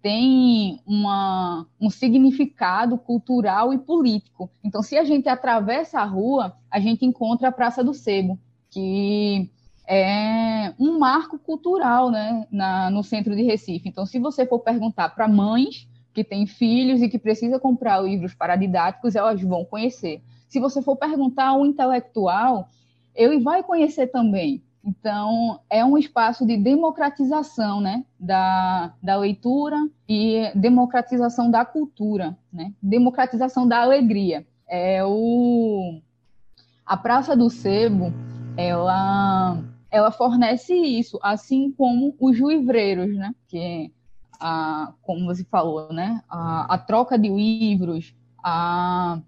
[0.00, 4.50] tem uma, um significado cultural e político.
[4.62, 8.38] Então, se a gente atravessa a rua, a gente encontra a Praça do Sebo,
[8.70, 9.50] que
[9.86, 13.88] é um marco cultural né, na, no centro de Recife.
[13.88, 18.34] Então, se você for perguntar para mães que têm filhos e que precisam comprar livros
[18.34, 20.22] paradidáticos, elas vão conhecer.
[20.48, 22.68] Se você for perguntar a um intelectual,
[23.14, 24.62] ele vai conhecer também.
[24.84, 29.76] Então, é um espaço de democratização né, da, da leitura
[30.08, 32.72] e democratização da cultura, né?
[32.82, 34.46] democratização da alegria.
[34.66, 36.00] É o,
[36.86, 38.12] a Praça do Sebo,
[38.56, 39.58] ela,
[39.90, 43.34] ela fornece isso, assim como os juivreiros, né?
[43.48, 43.92] que
[44.40, 46.22] a, como você falou, né?
[46.28, 49.20] a, a troca de livros, a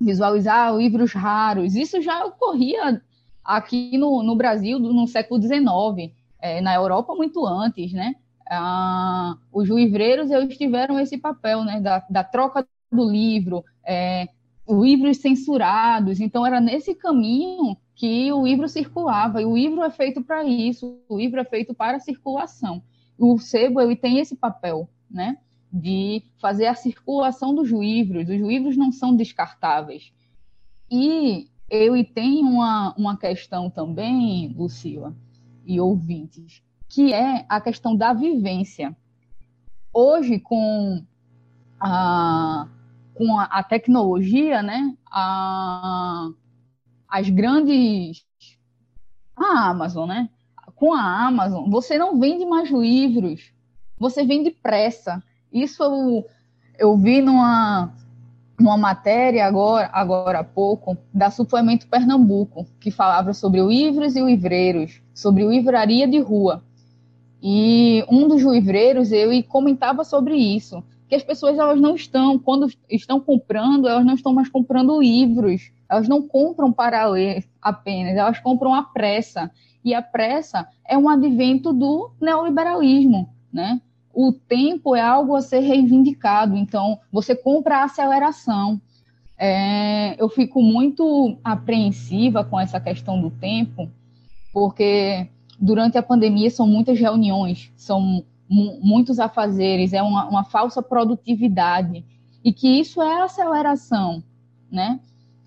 [0.00, 3.00] visualizar livros raros, isso já ocorria
[3.44, 8.16] aqui no, no Brasil no século XIX, é, na Europa muito antes, né?
[8.50, 11.80] Ah, os juivreiros eles tiveram esse papel, né?
[11.80, 14.28] Da, da troca do livro, é,
[14.68, 16.20] livros censurados.
[16.20, 19.40] Então era nesse caminho que o livro circulava.
[19.40, 20.98] E o livro é feito para isso.
[21.08, 22.82] O livro é feito para a circulação.
[23.18, 25.38] O sebo ele tem esse papel, né?
[25.72, 28.28] De fazer a circulação dos livros.
[28.28, 30.12] Os livros não são descartáveis.
[30.90, 35.16] E eu tenho uma, uma questão também, Lucila
[35.64, 38.94] e ouvintes, que é a questão da vivência.
[39.90, 41.02] Hoje, com
[41.80, 42.68] a,
[43.14, 46.28] com a, a tecnologia, né, a,
[47.08, 48.22] as grandes.
[49.34, 50.28] A Amazon, né?
[50.74, 53.50] Com a Amazon, você não vende mais livros,
[53.98, 55.22] você vende pressa.
[55.50, 56.26] Isso eu,
[56.78, 57.94] eu vi numa,
[58.62, 65.02] uma matéria agora, agora há pouco, da Suplemento Pernambuco, que falava sobre livros e livreiros,
[65.14, 66.62] sobre livraria de rua.
[67.42, 72.68] E um dos livreiros, ele comentava sobre isso, que as pessoas elas não estão, quando
[72.88, 78.38] estão comprando, elas não estão mais comprando livros, elas não compram para ler apenas, elas
[78.38, 79.50] compram a pressa.
[79.84, 83.80] E a pressa é um advento do neoliberalismo, né?
[84.14, 88.80] O tempo é algo a ser reivindicado, então você compra a aceleração.
[89.38, 93.90] É, eu fico muito apreensiva com essa questão do tempo,
[94.52, 102.04] porque durante a pandemia são muitas reuniões, são muitos afazeres, é uma, uma falsa produtividade,
[102.44, 104.22] e que isso é aceleração,
[104.70, 105.00] né?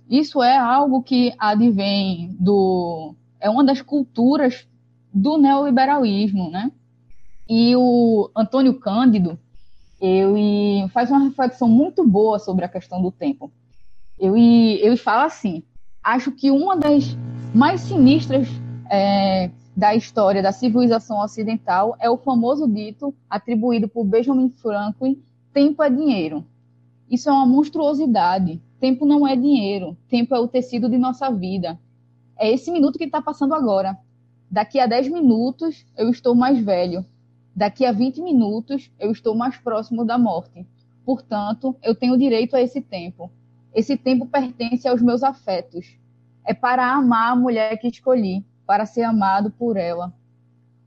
[0.10, 3.16] Isso é algo que advém do.
[3.40, 4.68] é uma das culturas
[5.14, 6.72] do neoliberalismo, né?
[7.48, 9.38] E o Antônio Cândido,
[10.02, 13.52] ele faz uma reflexão muito boa sobre a questão do tempo.
[14.20, 15.64] Ele, ele fala assim:
[16.04, 17.16] acho que uma das
[17.54, 18.48] mais sinistras
[18.90, 25.22] é, da história da civilização ocidental é o famoso dito atribuído por Benjamin Franklin:
[25.54, 26.46] tempo é dinheiro.
[27.10, 28.62] Isso é uma monstruosidade.
[28.80, 29.96] Tempo não é dinheiro.
[30.10, 31.80] Tempo é o tecido de nossa vida.
[32.38, 33.98] É esse minuto que está passando agora.
[34.50, 37.06] Daqui a 10 minutos eu estou mais velho.
[37.56, 40.68] Daqui a 20 minutos eu estou mais próximo da morte.
[41.06, 43.32] Portanto, eu tenho direito a esse tempo.
[43.74, 45.98] Esse tempo pertence aos meus afetos.
[46.44, 50.14] É para amar a mulher que escolhi, para ser amado por ela.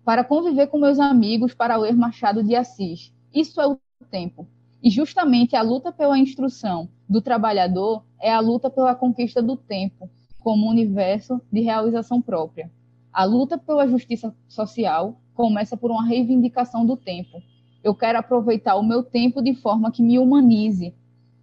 [0.04, 3.14] Para conviver com meus amigos, para ler Machado de Assis.
[3.32, 3.78] Isso é o
[4.10, 4.46] tempo.
[4.82, 10.10] E justamente a luta pela instrução do trabalhador é a luta pela conquista do tempo,
[10.38, 12.70] como universo de realização própria.
[13.10, 17.40] A luta pela justiça social começa por uma reivindicação do tempo.
[17.84, 20.92] Eu quero aproveitar o meu tempo de forma que me humanize.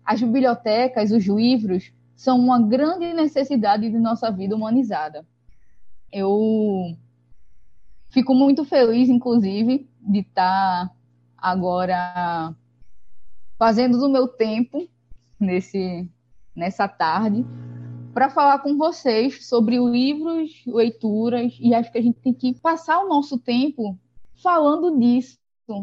[0.04, 5.26] As bibliotecas, os livros, são uma grande necessidade de nossa vida humanizada.
[6.12, 6.94] Eu
[8.10, 10.94] fico muito feliz, inclusive, de estar
[11.38, 12.54] agora
[13.58, 14.90] fazendo do meu tempo
[15.40, 16.06] nesse,
[16.54, 17.46] nessa tarde
[18.16, 23.02] para falar com vocês sobre livros, leituras, e acho que a gente tem que passar
[23.02, 24.00] o nosso tempo
[24.42, 25.38] falando disso,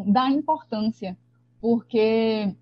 [0.07, 1.15] da importância,
[1.61, 2.57] porque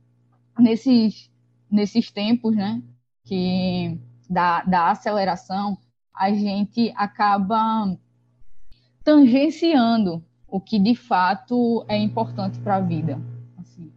[0.59, 1.30] nesses,
[1.70, 2.83] nesses tempos, né,
[3.24, 3.96] que
[4.28, 5.78] da, da aceleração,
[6.12, 7.96] a gente acaba
[9.04, 13.22] tangenciando o que de fato é importante para a vida.
[13.56, 13.92] Assim,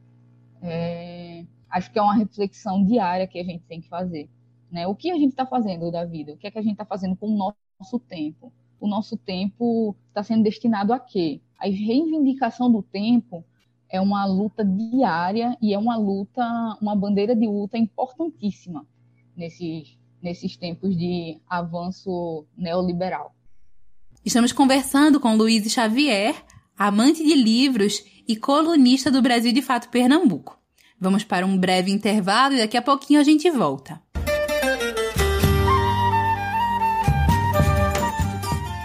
[0.62, 4.30] é, acho que é uma reflexão diária que a gente tem que fazer.
[4.74, 4.88] Né?
[4.88, 6.34] O que a gente está fazendo da vida?
[6.34, 8.52] O que é que a gente está fazendo com o nosso tempo?
[8.80, 11.40] O nosso tempo está sendo destinado a quê?
[11.60, 13.46] A reivindicação do tempo
[13.88, 16.44] é uma luta diária e é uma luta,
[16.82, 18.84] uma bandeira de luta importantíssima
[19.38, 23.36] nesses, nesses tempos de avanço neoliberal.
[24.26, 26.36] Estamos conversando com Luiz Xavier,
[26.76, 30.58] amante de livros e colunista do Brasil de Fato Pernambuco.
[31.00, 34.02] Vamos para um breve intervalo e daqui a pouquinho a gente volta.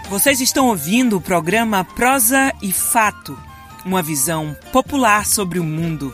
[0.09, 3.37] Vocês estão ouvindo o programa Prosa e Fato,
[3.85, 6.11] uma visão popular sobre o mundo.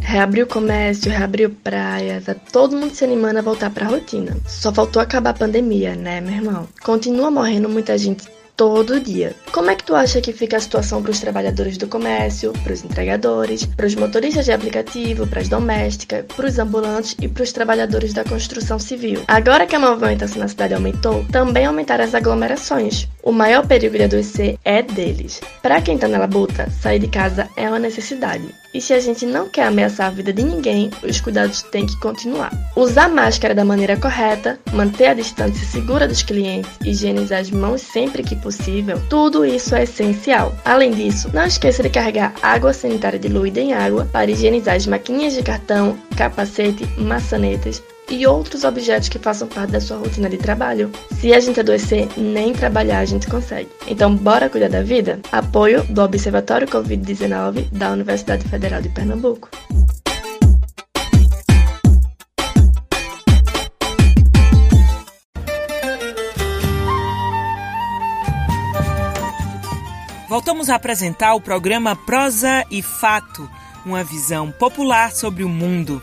[0.00, 4.36] Reabriu comércio, reabriu praia, tá todo mundo se animando a voltar pra rotina.
[4.46, 6.68] Só faltou acabar a pandemia, né, meu irmão?
[6.80, 8.28] Continua morrendo muita gente
[8.60, 9.34] todo dia.
[9.52, 12.74] Como é que tu acha que fica a situação para os trabalhadores do comércio, para
[12.74, 17.42] os entregadores, para os motoristas de aplicativo, para as domésticas, para os ambulantes e para
[17.42, 19.22] os trabalhadores da construção civil?
[19.28, 23.08] Agora que a movimentação na cidade aumentou, também aumentaram as aglomerações.
[23.22, 25.40] O maior perigo de adoecer é deles.
[25.62, 28.44] Para quem tá na labuta, sair de casa é uma necessidade.
[28.72, 31.98] E se a gente não quer ameaçar a vida de ninguém, os cuidados têm que
[31.98, 32.52] continuar.
[32.76, 38.22] Usar máscara da maneira correta, manter a distância segura dos clientes, higienizar as mãos sempre
[38.22, 40.54] que possível, tudo isso é essencial.
[40.64, 45.34] Além disso, não esqueça de carregar água sanitária diluída em água para higienizar as maquininhas
[45.34, 50.90] de cartão, capacete, maçanetas, e outros objetos que façam parte da sua rotina de trabalho.
[51.20, 53.70] Se a gente adoecer, nem trabalhar a gente consegue.
[53.86, 55.20] Então, bora cuidar da vida?
[55.30, 59.48] Apoio do Observatório Covid-19 da Universidade Federal de Pernambuco.
[70.28, 73.50] Voltamos a apresentar o programa Prosa e Fato,
[73.84, 76.00] uma visão popular sobre o mundo.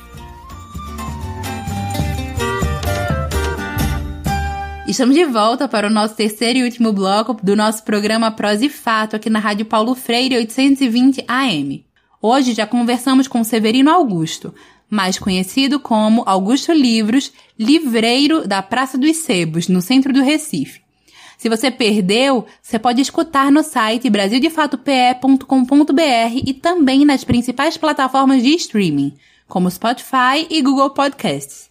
[4.88, 8.69] Estamos de volta para o nosso terceiro e último bloco do nosso programa Prosa e
[8.69, 11.85] Fato aqui na Rádio Paulo Freire 820 AM.
[12.21, 14.55] Hoje já conversamos com Severino Augusto,
[14.89, 20.79] mais conhecido como Augusto Livros, livreiro da Praça dos Sebos, no centro do Recife.
[21.38, 28.55] Se você perdeu, você pode escutar no site brasildefatope.com.br e também nas principais plataformas de
[28.55, 29.15] streaming,
[29.49, 31.67] como Spotify e Google Podcasts.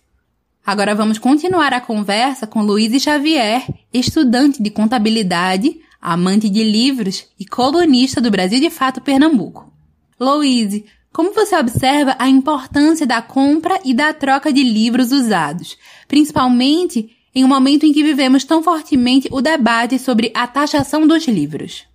[0.67, 3.65] Agora vamos continuar a conversa com Luiz Xavier,
[3.95, 9.73] estudante de contabilidade, amante de livros e colunista do Brasil de Fato Pernambuco.
[10.19, 17.17] Luiz, como você observa a importância da compra e da troca de livros usados, principalmente
[17.33, 21.87] em um momento em que vivemos tão fortemente o debate sobre a taxação dos livros?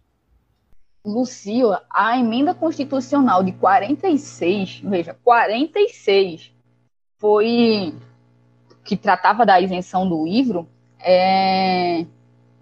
[1.05, 6.53] Lucio, a emenda constitucional de 46, veja, 46
[7.17, 7.93] foi
[8.83, 10.67] que tratava da isenção do livro,
[10.99, 12.05] é,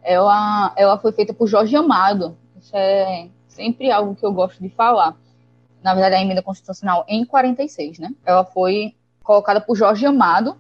[0.02, 2.38] ela, ela foi feita por Jorge Amado.
[2.58, 5.16] Isso é sempre algo que eu gosto de falar.
[5.84, 8.12] Na verdade, a emenda constitucional em 46, né?
[8.26, 10.58] Ela foi colocada por Jorge Amado.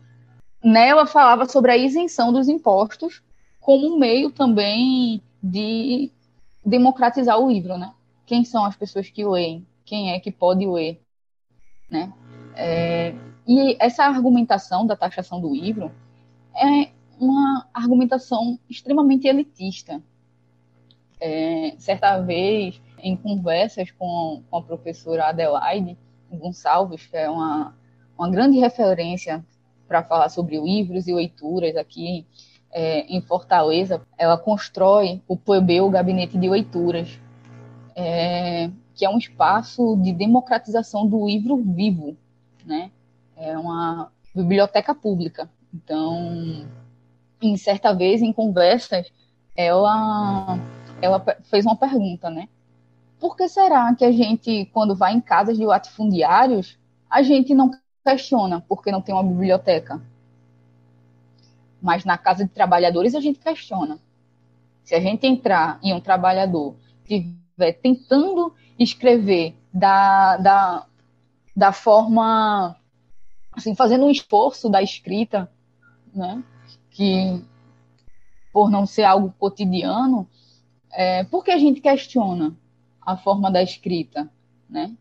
[0.63, 3.21] Nela falava sobre a isenção dos impostos
[3.59, 6.11] como um meio também de
[6.65, 7.93] democratizar o livro, né?
[8.25, 9.65] Quem são as pessoas que leem?
[9.85, 11.01] Quem é que pode ler?
[11.89, 12.13] Né?
[12.55, 13.15] É,
[13.49, 15.91] e essa argumentação da taxação do livro
[16.55, 19.99] é uma argumentação extremamente elitista.
[21.19, 25.97] É, certa vez, em conversas com, com a professora Adelaide
[26.31, 27.75] Gonçalves, que é uma,
[28.15, 29.43] uma grande referência
[29.87, 32.27] para falar sobre livros e leituras aqui
[32.71, 37.19] é, em Fortaleza, ela constrói o Plebeu Gabinete de Leituras,
[37.95, 42.15] é, que é um espaço de democratização do livro vivo,
[42.63, 42.91] né?
[43.39, 45.49] É uma biblioteca pública.
[45.73, 46.67] Então,
[47.41, 49.11] em certa vez, em conversas,
[49.55, 50.59] ela,
[51.01, 52.49] ela fez uma pergunta, né?
[53.19, 56.77] Por que será que a gente, quando vai em casas de latifundiários,
[57.09, 57.71] a gente não
[58.05, 60.01] questiona porque não tem uma biblioteca?
[61.81, 63.99] Mas na casa de trabalhadores a gente questiona.
[64.83, 70.85] Se a gente entrar em um trabalhador estiver tentando escrever da, da,
[71.55, 72.78] da forma
[73.59, 75.51] assim, fazendo um esforço da escrita,
[76.13, 76.43] né,
[76.89, 77.43] que
[78.51, 80.27] por não ser algo cotidiano,
[80.91, 82.55] é, por que a gente questiona
[83.01, 84.29] a forma da escrita,
[84.67, 84.95] né?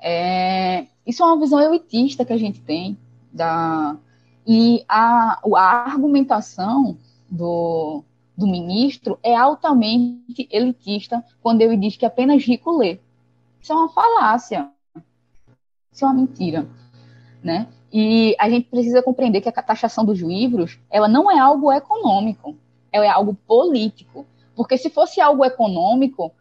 [0.00, 2.96] É, isso é uma visão elitista que a gente tem
[3.32, 3.96] da
[4.46, 6.96] e a, a argumentação
[7.30, 8.02] do,
[8.36, 12.98] do ministro é altamente elitista quando ele diz que apenas rico lê.
[13.60, 14.70] Isso é uma falácia.
[15.92, 16.66] Isso é uma mentira.
[17.42, 17.68] Né?
[17.92, 22.56] E a gente precisa compreender que a taxação dos livros, ela não é algo econômico,
[22.92, 24.26] ela é algo político.
[24.54, 26.32] Porque se fosse algo econômico,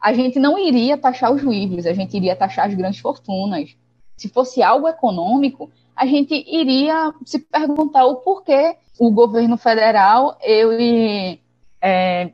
[0.00, 3.76] a gente não iria taxar os livros, a gente iria taxar as grandes fortunas.
[4.16, 11.40] Se fosse algo econômico, a gente iria se perguntar o porquê o governo federal ele,
[11.80, 12.32] é,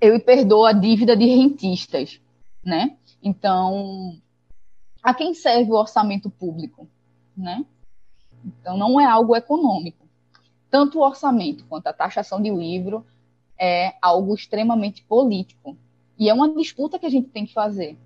[0.00, 2.20] ele perdoa a dívida de rentistas,
[2.64, 2.96] né?
[3.22, 4.16] Então,
[5.02, 6.88] a quem serve o orçamento público,
[7.36, 7.64] né?
[8.44, 10.06] Então, não é algo econômico.
[10.70, 13.04] Tanto o orçamento quanto a taxação de livro
[13.58, 15.76] é algo extremamente político.
[16.18, 17.96] E é uma disputa que a gente tem que fazer,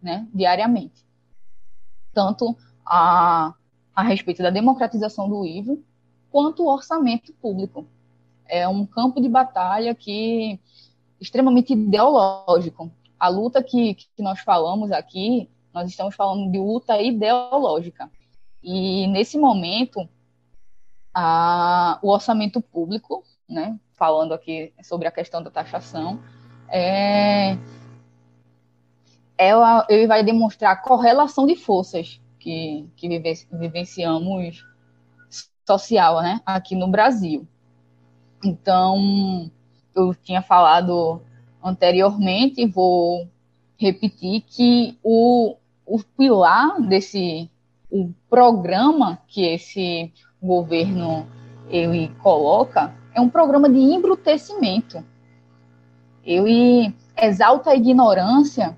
[0.00, 1.04] né, diariamente.
[2.12, 3.54] Tanto a,
[3.94, 5.82] a respeito da democratização do livro,
[6.30, 7.86] quanto o orçamento público.
[8.46, 10.60] É um campo de batalha que
[11.20, 12.90] extremamente ideológico.
[13.18, 18.08] A luta que, que nós falamos aqui, nós estamos falando de luta ideológica.
[18.62, 20.08] E nesse momento,
[21.12, 26.22] a, o orçamento público, né, falando aqui sobre a questão da taxação,
[26.68, 27.58] é,
[29.36, 33.08] ela, ele vai demonstrar a correlação de forças que, que
[33.52, 34.64] vivenciamos
[35.66, 37.46] social né, aqui no Brasil.
[38.44, 39.50] Então,
[39.94, 41.20] eu tinha falado
[41.62, 43.28] anteriormente, vou
[43.76, 45.56] repetir que o,
[45.86, 47.50] o pilar desse
[47.90, 50.12] o programa que esse
[50.42, 51.26] governo
[51.68, 55.04] ele coloca é um programa de embrutecimento.
[56.24, 58.76] Ele exalta a ignorância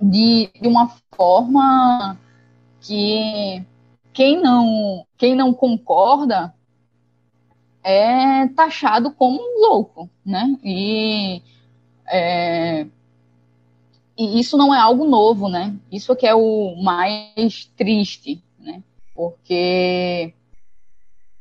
[0.00, 2.18] de, de uma forma
[2.80, 3.62] que
[4.12, 6.54] quem não, quem não concorda
[7.82, 10.56] é taxado como louco, né?
[10.64, 11.42] E,
[12.06, 12.86] é,
[14.18, 15.74] e isso não é algo novo, né?
[15.92, 18.82] Isso é que é o mais triste, né?
[19.14, 20.32] Porque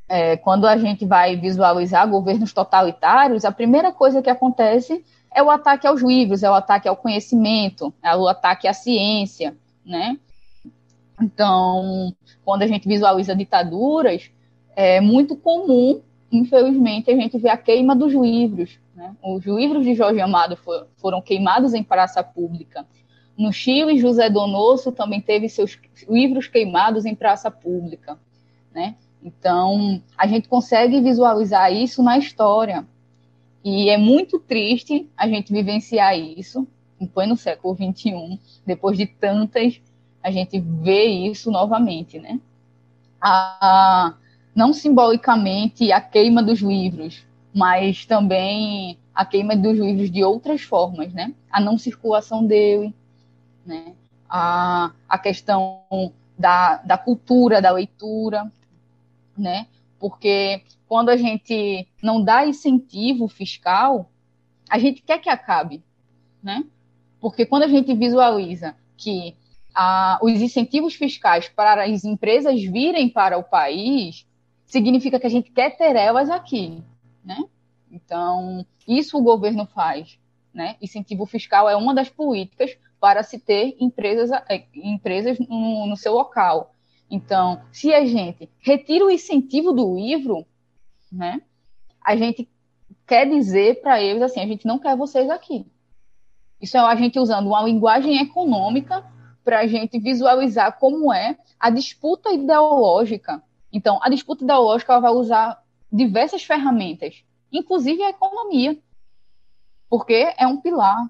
[0.09, 5.03] é, quando a gente vai visualizar governos totalitários, a primeira coisa que acontece
[5.33, 9.55] é o ataque aos livros, é o ataque ao conhecimento, é o ataque à ciência,
[9.85, 10.17] né?
[11.21, 12.13] Então,
[12.43, 14.29] quando a gente visualiza ditaduras,
[14.75, 16.01] é muito comum,
[16.31, 18.77] infelizmente, a gente ver a queima dos livros.
[18.95, 19.15] Né?
[19.21, 22.85] Os livros de Jorge Amado for, foram queimados em praça pública.
[23.37, 25.77] No Chile, José Donoso também teve seus
[26.09, 28.17] livros queimados em praça pública.
[28.73, 28.95] Né?
[29.21, 32.85] Então, a gente consegue visualizar isso na história.
[33.63, 36.67] E é muito triste a gente vivenciar isso
[36.99, 39.81] em pleno século XXI, depois de tantas,
[40.23, 42.39] a gente vê isso novamente, né?
[43.21, 44.15] A,
[44.55, 47.25] não simbolicamente a queima dos livros,
[47.55, 51.33] mas também a queima dos livros de outras formas, né?
[51.49, 52.93] A não circulação dele,
[53.65, 53.95] né?
[54.29, 55.81] A, a questão
[56.37, 58.51] da, da cultura, da leitura,
[59.37, 59.67] né?
[59.97, 64.09] Porque quando a gente não dá incentivo fiscal,
[64.69, 65.81] a gente quer que acabe,
[66.43, 66.61] né?
[67.21, 69.33] Porque quando a gente visualiza que
[69.73, 74.27] ah, os incentivos fiscais para as empresas virem para o país,
[74.65, 76.83] significa que a gente quer ter elas aqui,
[77.25, 77.43] né?
[77.91, 80.19] Então, isso o governo faz,
[80.53, 80.75] né?
[80.81, 86.13] Incentivo fiscal é uma das políticas para se ter empresas, eh, empresas no, no seu
[86.13, 86.73] local.
[87.09, 90.45] Então, se a gente retira o incentivo do livro,
[91.11, 91.41] né,
[92.03, 92.49] a gente
[93.05, 95.65] quer dizer para eles assim, a gente não quer vocês aqui.
[96.59, 99.05] Isso é a gente usando uma linguagem econômica
[99.43, 103.43] para a gente visualizar como é a disputa ideológica.
[103.71, 105.61] Então, a disputa ideológica vai usar
[105.91, 108.77] diversas ferramentas, inclusive a economia,
[109.89, 111.09] porque é um pilar.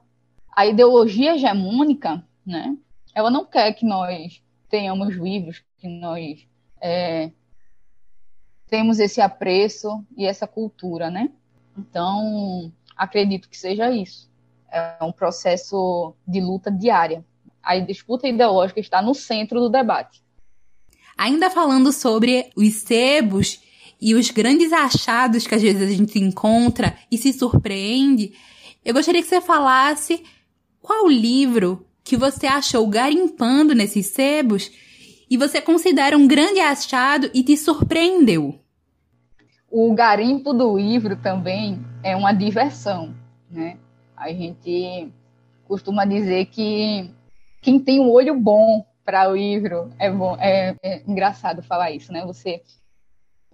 [0.56, 2.78] A ideologia hegemônica, né,
[3.14, 6.48] ela não quer que nós tenhamos livros, que nós
[6.82, 7.32] é,
[8.68, 11.32] temos esse apreço e essa cultura, né?
[11.78, 14.30] Então, acredito que seja isso.
[14.72, 17.24] É um processo de luta diária.
[17.62, 20.24] A disputa ideológica está no centro do debate.
[21.18, 23.62] Ainda falando sobre os sebos
[24.02, 28.34] e os grandes achados que às vezes a gente encontra e se surpreende,
[28.84, 30.24] eu gostaria que você falasse
[30.82, 34.72] qual livro que você achou garimpando nesses sebos
[35.30, 38.60] e você considera um grande achado e te surpreendeu.
[39.70, 43.16] O garimpo do livro também é uma diversão,
[43.50, 43.78] né?
[44.16, 45.12] A gente
[45.68, 47.10] costuma dizer que
[47.62, 52.14] quem tem um olho bom para o livro é bom, é, é, engraçado falar isso,
[52.14, 52.24] né?
[52.26, 52.62] Você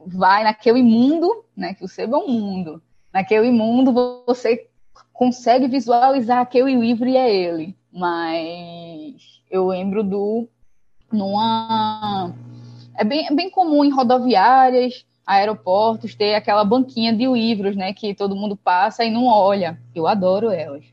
[0.08, 1.74] vai naquele mundo, né?
[1.74, 2.82] Que o sebo é um mundo.
[3.14, 3.94] Naquele mundo
[4.26, 4.68] você
[5.12, 7.76] consegue visualizar aquele livro e é ele.
[7.92, 10.48] Mas eu lembro do
[11.12, 12.34] numa
[12.96, 17.94] é bem, é bem comum em rodoviárias, aeroportos, ter aquela banquinha de livros, né?
[17.94, 19.80] Que todo mundo passa e não olha.
[19.94, 20.86] Eu adoro elas.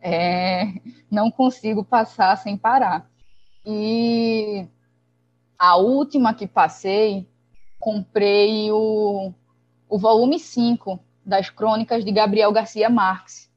[0.00, 0.66] É,
[1.10, 3.06] não consigo passar sem parar.
[3.64, 4.66] E
[5.58, 7.26] a última que passei,
[7.82, 9.32] comprei o,
[9.88, 13.50] o volume 5 das crônicas de Gabriel Garcia Marques.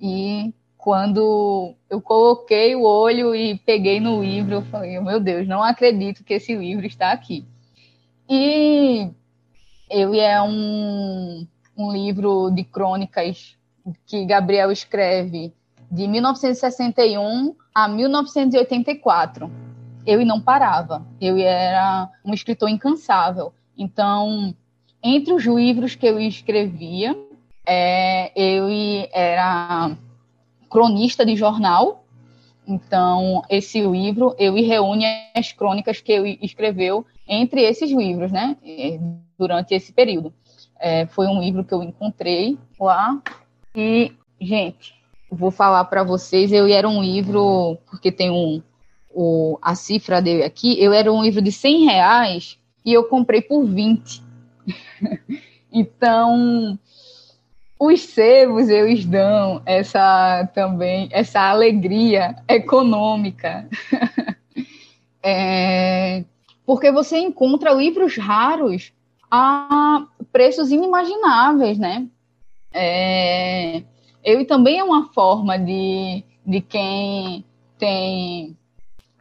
[0.00, 5.60] E quando eu coloquei o olho e peguei no livro, eu falei, meu Deus, não
[5.60, 7.44] acredito que esse livro está aqui.
[8.30, 9.10] E
[9.90, 11.44] ele é um,
[11.76, 13.56] um livro de crônicas
[14.06, 15.52] que Gabriel escreve
[15.90, 19.50] de 1961 a 1984.
[20.06, 21.04] Eu não parava.
[21.20, 23.52] Eu era um escritor incansável.
[23.76, 24.54] Então,
[25.02, 27.16] entre os livros que eu escrevia,
[27.66, 28.66] é, eu
[29.12, 29.96] era
[30.70, 32.04] cronista de jornal.
[32.66, 35.04] Então, esse livro, eu reúne
[35.34, 38.56] as crônicas que eu escreveu entre esses livros, né?
[39.38, 40.32] Durante esse período.
[40.80, 43.20] É, foi um livro que eu encontrei lá.
[43.74, 44.94] E, gente,
[45.30, 48.62] vou falar para vocês, eu era um livro, porque tem um,
[49.10, 53.40] o, a cifra dele aqui, eu era um livro de 100 reais e eu comprei
[53.40, 54.22] por 20.
[55.72, 56.78] então,
[57.78, 63.68] os sebos eles dão essa também, essa alegria econômica.
[65.22, 66.24] é,
[66.66, 68.92] porque você encontra livros raros
[69.30, 72.06] a preços inimagináveis, né?
[72.72, 73.82] É,
[74.22, 77.44] ele também é uma forma de, de quem
[77.78, 78.56] tem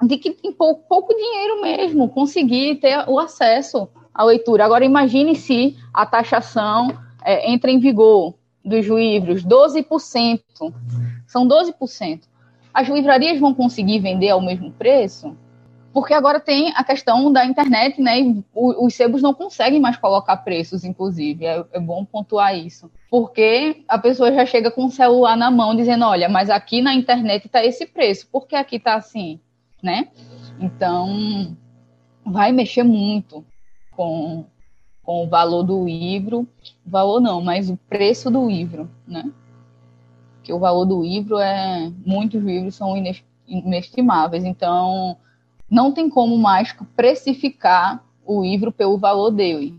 [0.05, 4.65] de que tem pouco, pouco dinheiro mesmo conseguir ter o acesso à leitura.
[4.65, 6.89] Agora imagine se a taxação
[7.23, 8.33] é, entra em vigor
[8.63, 10.41] dos livros, 12%.
[11.27, 12.21] São 12%.
[12.73, 15.35] As livrarias vão conseguir vender ao mesmo preço?
[15.93, 18.19] Porque agora tem a questão da internet, né?
[18.19, 21.45] E os sebos não conseguem mais colocar preços, inclusive.
[21.45, 22.89] É, é, bom pontuar isso.
[23.11, 26.95] Porque a pessoa já chega com o celular na mão dizendo: olha, mas aqui na
[26.95, 29.39] internet está esse preço, por que aqui está assim?
[29.83, 30.07] Né?
[30.59, 31.57] Então,
[32.25, 33.43] vai mexer muito
[33.91, 34.45] com,
[35.03, 36.47] com o valor do livro.
[36.85, 39.29] Valor não, mas o preço do livro, né?
[40.41, 41.91] Que o valor do livro é.
[42.05, 42.95] Muitos livros são
[43.47, 44.43] inestimáveis.
[44.43, 45.17] Então
[45.69, 49.75] não tem como mais precificar o livro pelo valor dele.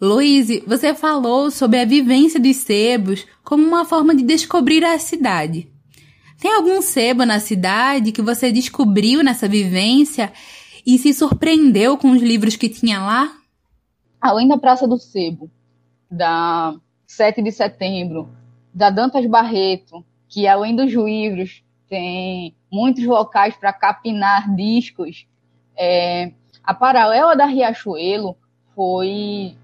[0.00, 5.68] Luíse, você falou sobre a vivência dos sebos como uma forma de descobrir a cidade.
[6.40, 10.32] Tem algum sebo na cidade que você descobriu nessa vivência
[10.86, 13.28] e se surpreendeu com os livros que tinha lá?
[14.20, 15.50] Além da Praça do Sebo,
[16.08, 16.74] da
[17.06, 18.28] 7 de setembro,
[18.72, 25.26] da Dantas Barreto, que além dos livros tem muitos locais para capinar discos.
[25.76, 26.32] É,
[26.62, 28.36] a Paralela da Riachuelo
[28.76, 29.56] foi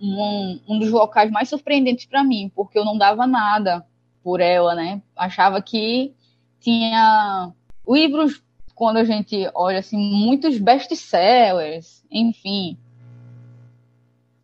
[0.00, 3.84] um, um dos locais mais surpreendentes para mim, porque eu não dava nada
[4.26, 5.00] por ela, né?
[5.14, 6.12] Achava que
[6.58, 7.52] tinha
[7.88, 8.42] livros,
[8.74, 12.76] quando a gente olha assim, muitos best-sellers, enfim,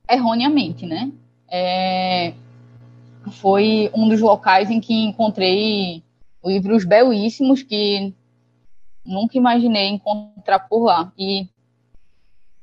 [0.09, 1.11] erroneamente, né?
[1.51, 2.33] É,
[3.41, 6.01] foi um dos locais em que encontrei
[6.45, 8.14] livros belíssimos que
[9.05, 11.12] nunca imaginei encontrar por lá.
[11.18, 11.49] E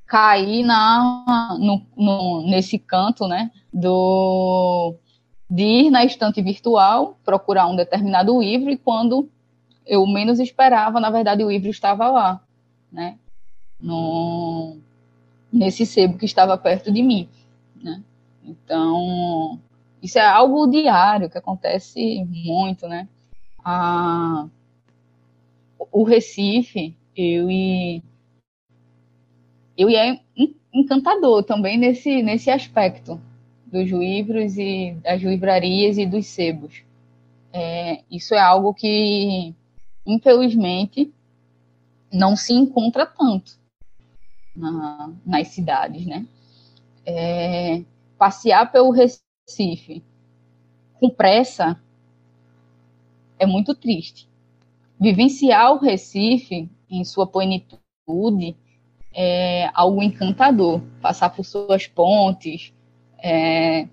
[0.05, 4.95] caí na, no, no, nesse canto, né, do,
[5.50, 9.28] de ir na estante virtual, procurar um determinado livro, e quando
[9.86, 12.41] eu menos esperava, na verdade, o livro estava lá,
[12.91, 13.18] né,
[13.82, 14.78] no,
[15.52, 17.28] nesse sebo que estava perto de mim,
[17.82, 18.04] né.
[18.45, 19.60] Então,
[20.02, 23.08] isso é algo diário que acontece muito, né?
[23.64, 24.47] A,
[25.91, 28.02] o Recife, eu e
[29.78, 30.20] eu é
[30.74, 33.20] encantador também nesse, nesse aspecto
[33.72, 36.84] dos livros e das livrarias e dos sebos.
[37.51, 39.53] É, isso é algo que,
[40.05, 41.11] infelizmente,
[42.11, 43.53] não se encontra tanto
[44.55, 46.26] na, nas cidades, né?
[47.05, 47.84] É,
[48.17, 50.03] passear pelo Recife
[50.99, 51.80] com pressa
[53.39, 54.28] é muito triste.
[54.99, 58.55] Vivenciar o Recife em sua plenitude
[59.13, 60.82] é algo encantador.
[61.01, 62.74] Passar por suas pontes.
[63.22, 63.88] É...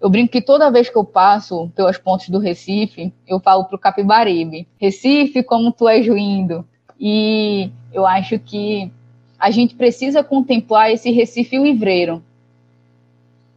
[0.00, 3.76] Eu brinco que toda vez que eu passo pelas pontes do Recife, eu falo para
[3.76, 6.66] o Capibaribe: Recife, como tu és lindo.
[6.98, 8.90] E eu acho que
[9.38, 12.22] a gente precisa contemplar esse Recife livreiro.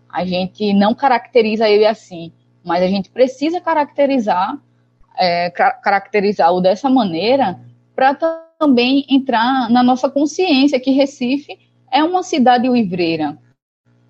[0.10, 2.32] A gente não caracteriza ele assim,
[2.64, 4.58] mas a gente precisa caracterizar
[5.18, 7.60] é, caracterizá-lo dessa maneira
[7.96, 8.16] para
[8.60, 11.60] também entrar na nossa consciência que Recife
[11.92, 13.38] é uma cidade livreira.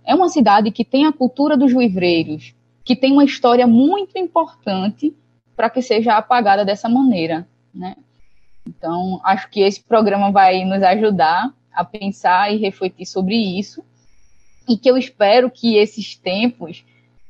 [0.06, 5.16] É uma cidade que tem a cultura dos livreiros, que tem uma história muito importante
[5.56, 7.96] para que seja apagada dessa maneira, né?
[8.68, 13.84] Então, acho que esse programa vai nos ajudar a pensar e refletir sobre isso
[14.68, 16.84] e que eu espero que esses tempos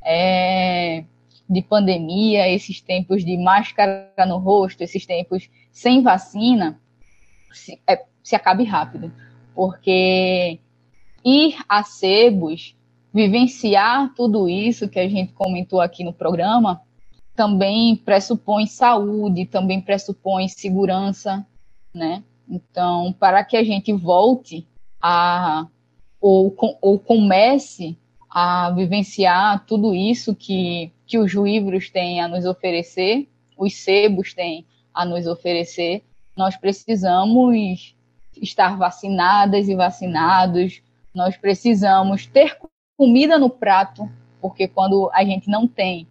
[0.04, 1.04] é,
[1.50, 6.80] de pandemia, esses tempos de máscara no rosto, esses tempos sem vacina,
[7.52, 9.12] se, é, se acabe rápido.
[9.56, 10.60] Porque
[11.24, 12.76] ir a sebos,
[13.14, 16.82] vivenciar tudo isso que a gente comentou aqui no programa,
[17.36, 21.46] também pressupõe saúde, também pressupõe segurança,
[21.94, 22.24] né?
[22.48, 24.68] Então, para que a gente volte
[25.02, 25.68] a
[26.20, 27.98] ou, ou comece
[28.30, 34.66] a vivenciar tudo isso que, que os livros têm a nos oferecer, os sebos têm
[34.94, 36.04] a nos oferecer,
[36.36, 37.96] nós precisamos
[38.42, 40.82] estar vacinadas e vacinados,
[41.14, 42.58] nós precisamos ter
[42.98, 44.10] comida no prato,
[44.42, 46.08] porque quando a gente não tem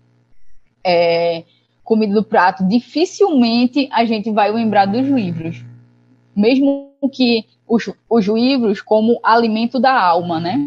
[0.85, 1.45] é,
[1.83, 5.65] comida no prato, dificilmente a gente vai lembrar dos livros.
[6.35, 10.59] Mesmo que os, os livros como alimento da alma, né?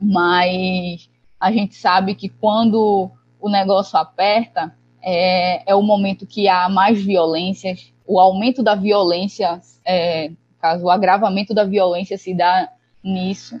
[0.00, 3.10] Mas a gente sabe que quando
[3.40, 9.60] o negócio aperta, é, é o momento que há mais violências, o aumento da violência,
[9.84, 12.70] é, caso o agravamento da violência se dá
[13.02, 13.60] nisso,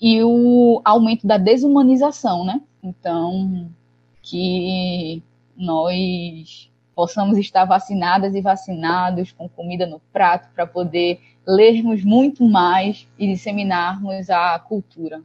[0.00, 2.60] e o aumento da desumanização, né?
[2.82, 3.70] Então,
[4.22, 5.22] que
[5.56, 13.06] nós possamos estar vacinadas e vacinados com comida no prato para poder lermos muito mais
[13.18, 15.22] e disseminarmos a cultura.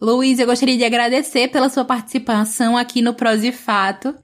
[0.00, 4.14] Luiz, eu gostaria de agradecer pela sua participação aqui no Pros e Fato.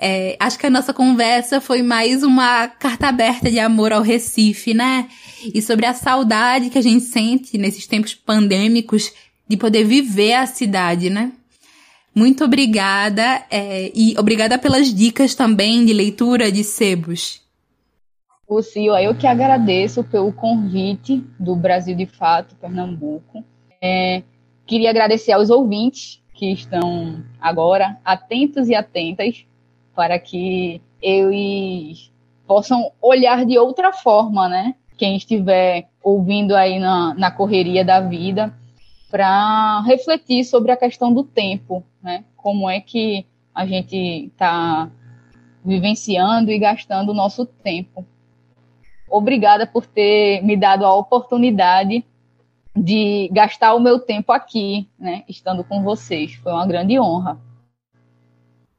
[0.00, 4.72] É, acho que a nossa conversa foi mais uma carta aberta de amor ao Recife,
[4.72, 5.08] né?
[5.52, 9.12] E sobre a saudade que a gente sente nesses tempos pandêmicos
[9.48, 11.32] de poder viver a cidade, né?
[12.14, 17.42] Muito obrigada é, e obrigada pelas dicas também de leitura de sebos.
[18.48, 23.44] Lucio, eu que agradeço pelo convite do Brasil de Fato, Pernambuco.
[23.82, 24.22] É,
[24.64, 29.44] queria agradecer aos ouvintes que estão agora atentos e atentas
[29.98, 32.12] para que eles
[32.46, 34.76] possam olhar de outra forma, né?
[34.96, 38.54] Quem estiver ouvindo aí na, na correria da vida,
[39.10, 42.22] para refletir sobre a questão do tempo, né?
[42.36, 43.96] Como é que a gente
[44.26, 44.88] está
[45.64, 48.06] vivenciando e gastando o nosso tempo.
[49.10, 52.04] Obrigada por ter me dado a oportunidade
[52.72, 56.34] de gastar o meu tempo aqui, né, estando com vocês.
[56.34, 57.47] Foi uma grande honra.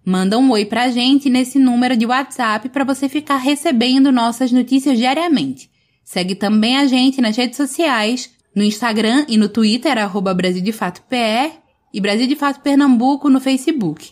[0.05, 4.99] Manda um oi pra gente nesse número de WhatsApp para você ficar recebendo nossas notícias
[4.99, 5.71] diariamente.
[6.03, 10.73] Segue também a gente nas redes sociais, no Instagram e no Twitter, arroba Brasil de
[10.73, 11.53] Fato PR,
[11.95, 14.11] e Brasil de Fato Pernambuco no Facebook.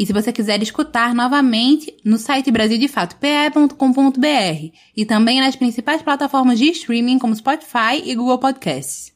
[0.00, 6.70] E se você quiser escutar novamente, no site brasildefatope.com.br e também nas principais plataformas de
[6.70, 9.12] streaming como Spotify e Google Podcasts.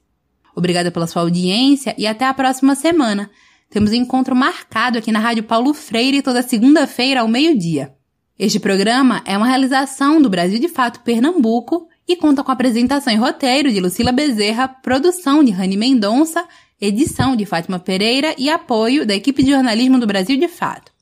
[0.54, 3.30] Obrigada pela sua audiência e até a próxima semana.
[3.70, 7.94] Temos um encontro marcado aqui na Rádio Paulo Freire toda segunda-feira ao meio-dia.
[8.38, 13.10] Este programa é uma realização do Brasil de Fato Pernambuco e conta com a apresentação
[13.10, 16.46] e roteiro de Lucila Bezerra, produção de Rani Mendonça
[16.86, 20.92] edição de Fátima Pereira e apoio da equipe de jornalismo do Brasil de Fato.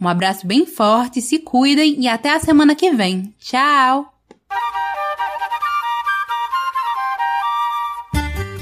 [0.00, 3.34] Um abraço bem forte, se cuidem e até a semana que vem.
[3.38, 4.14] Tchau!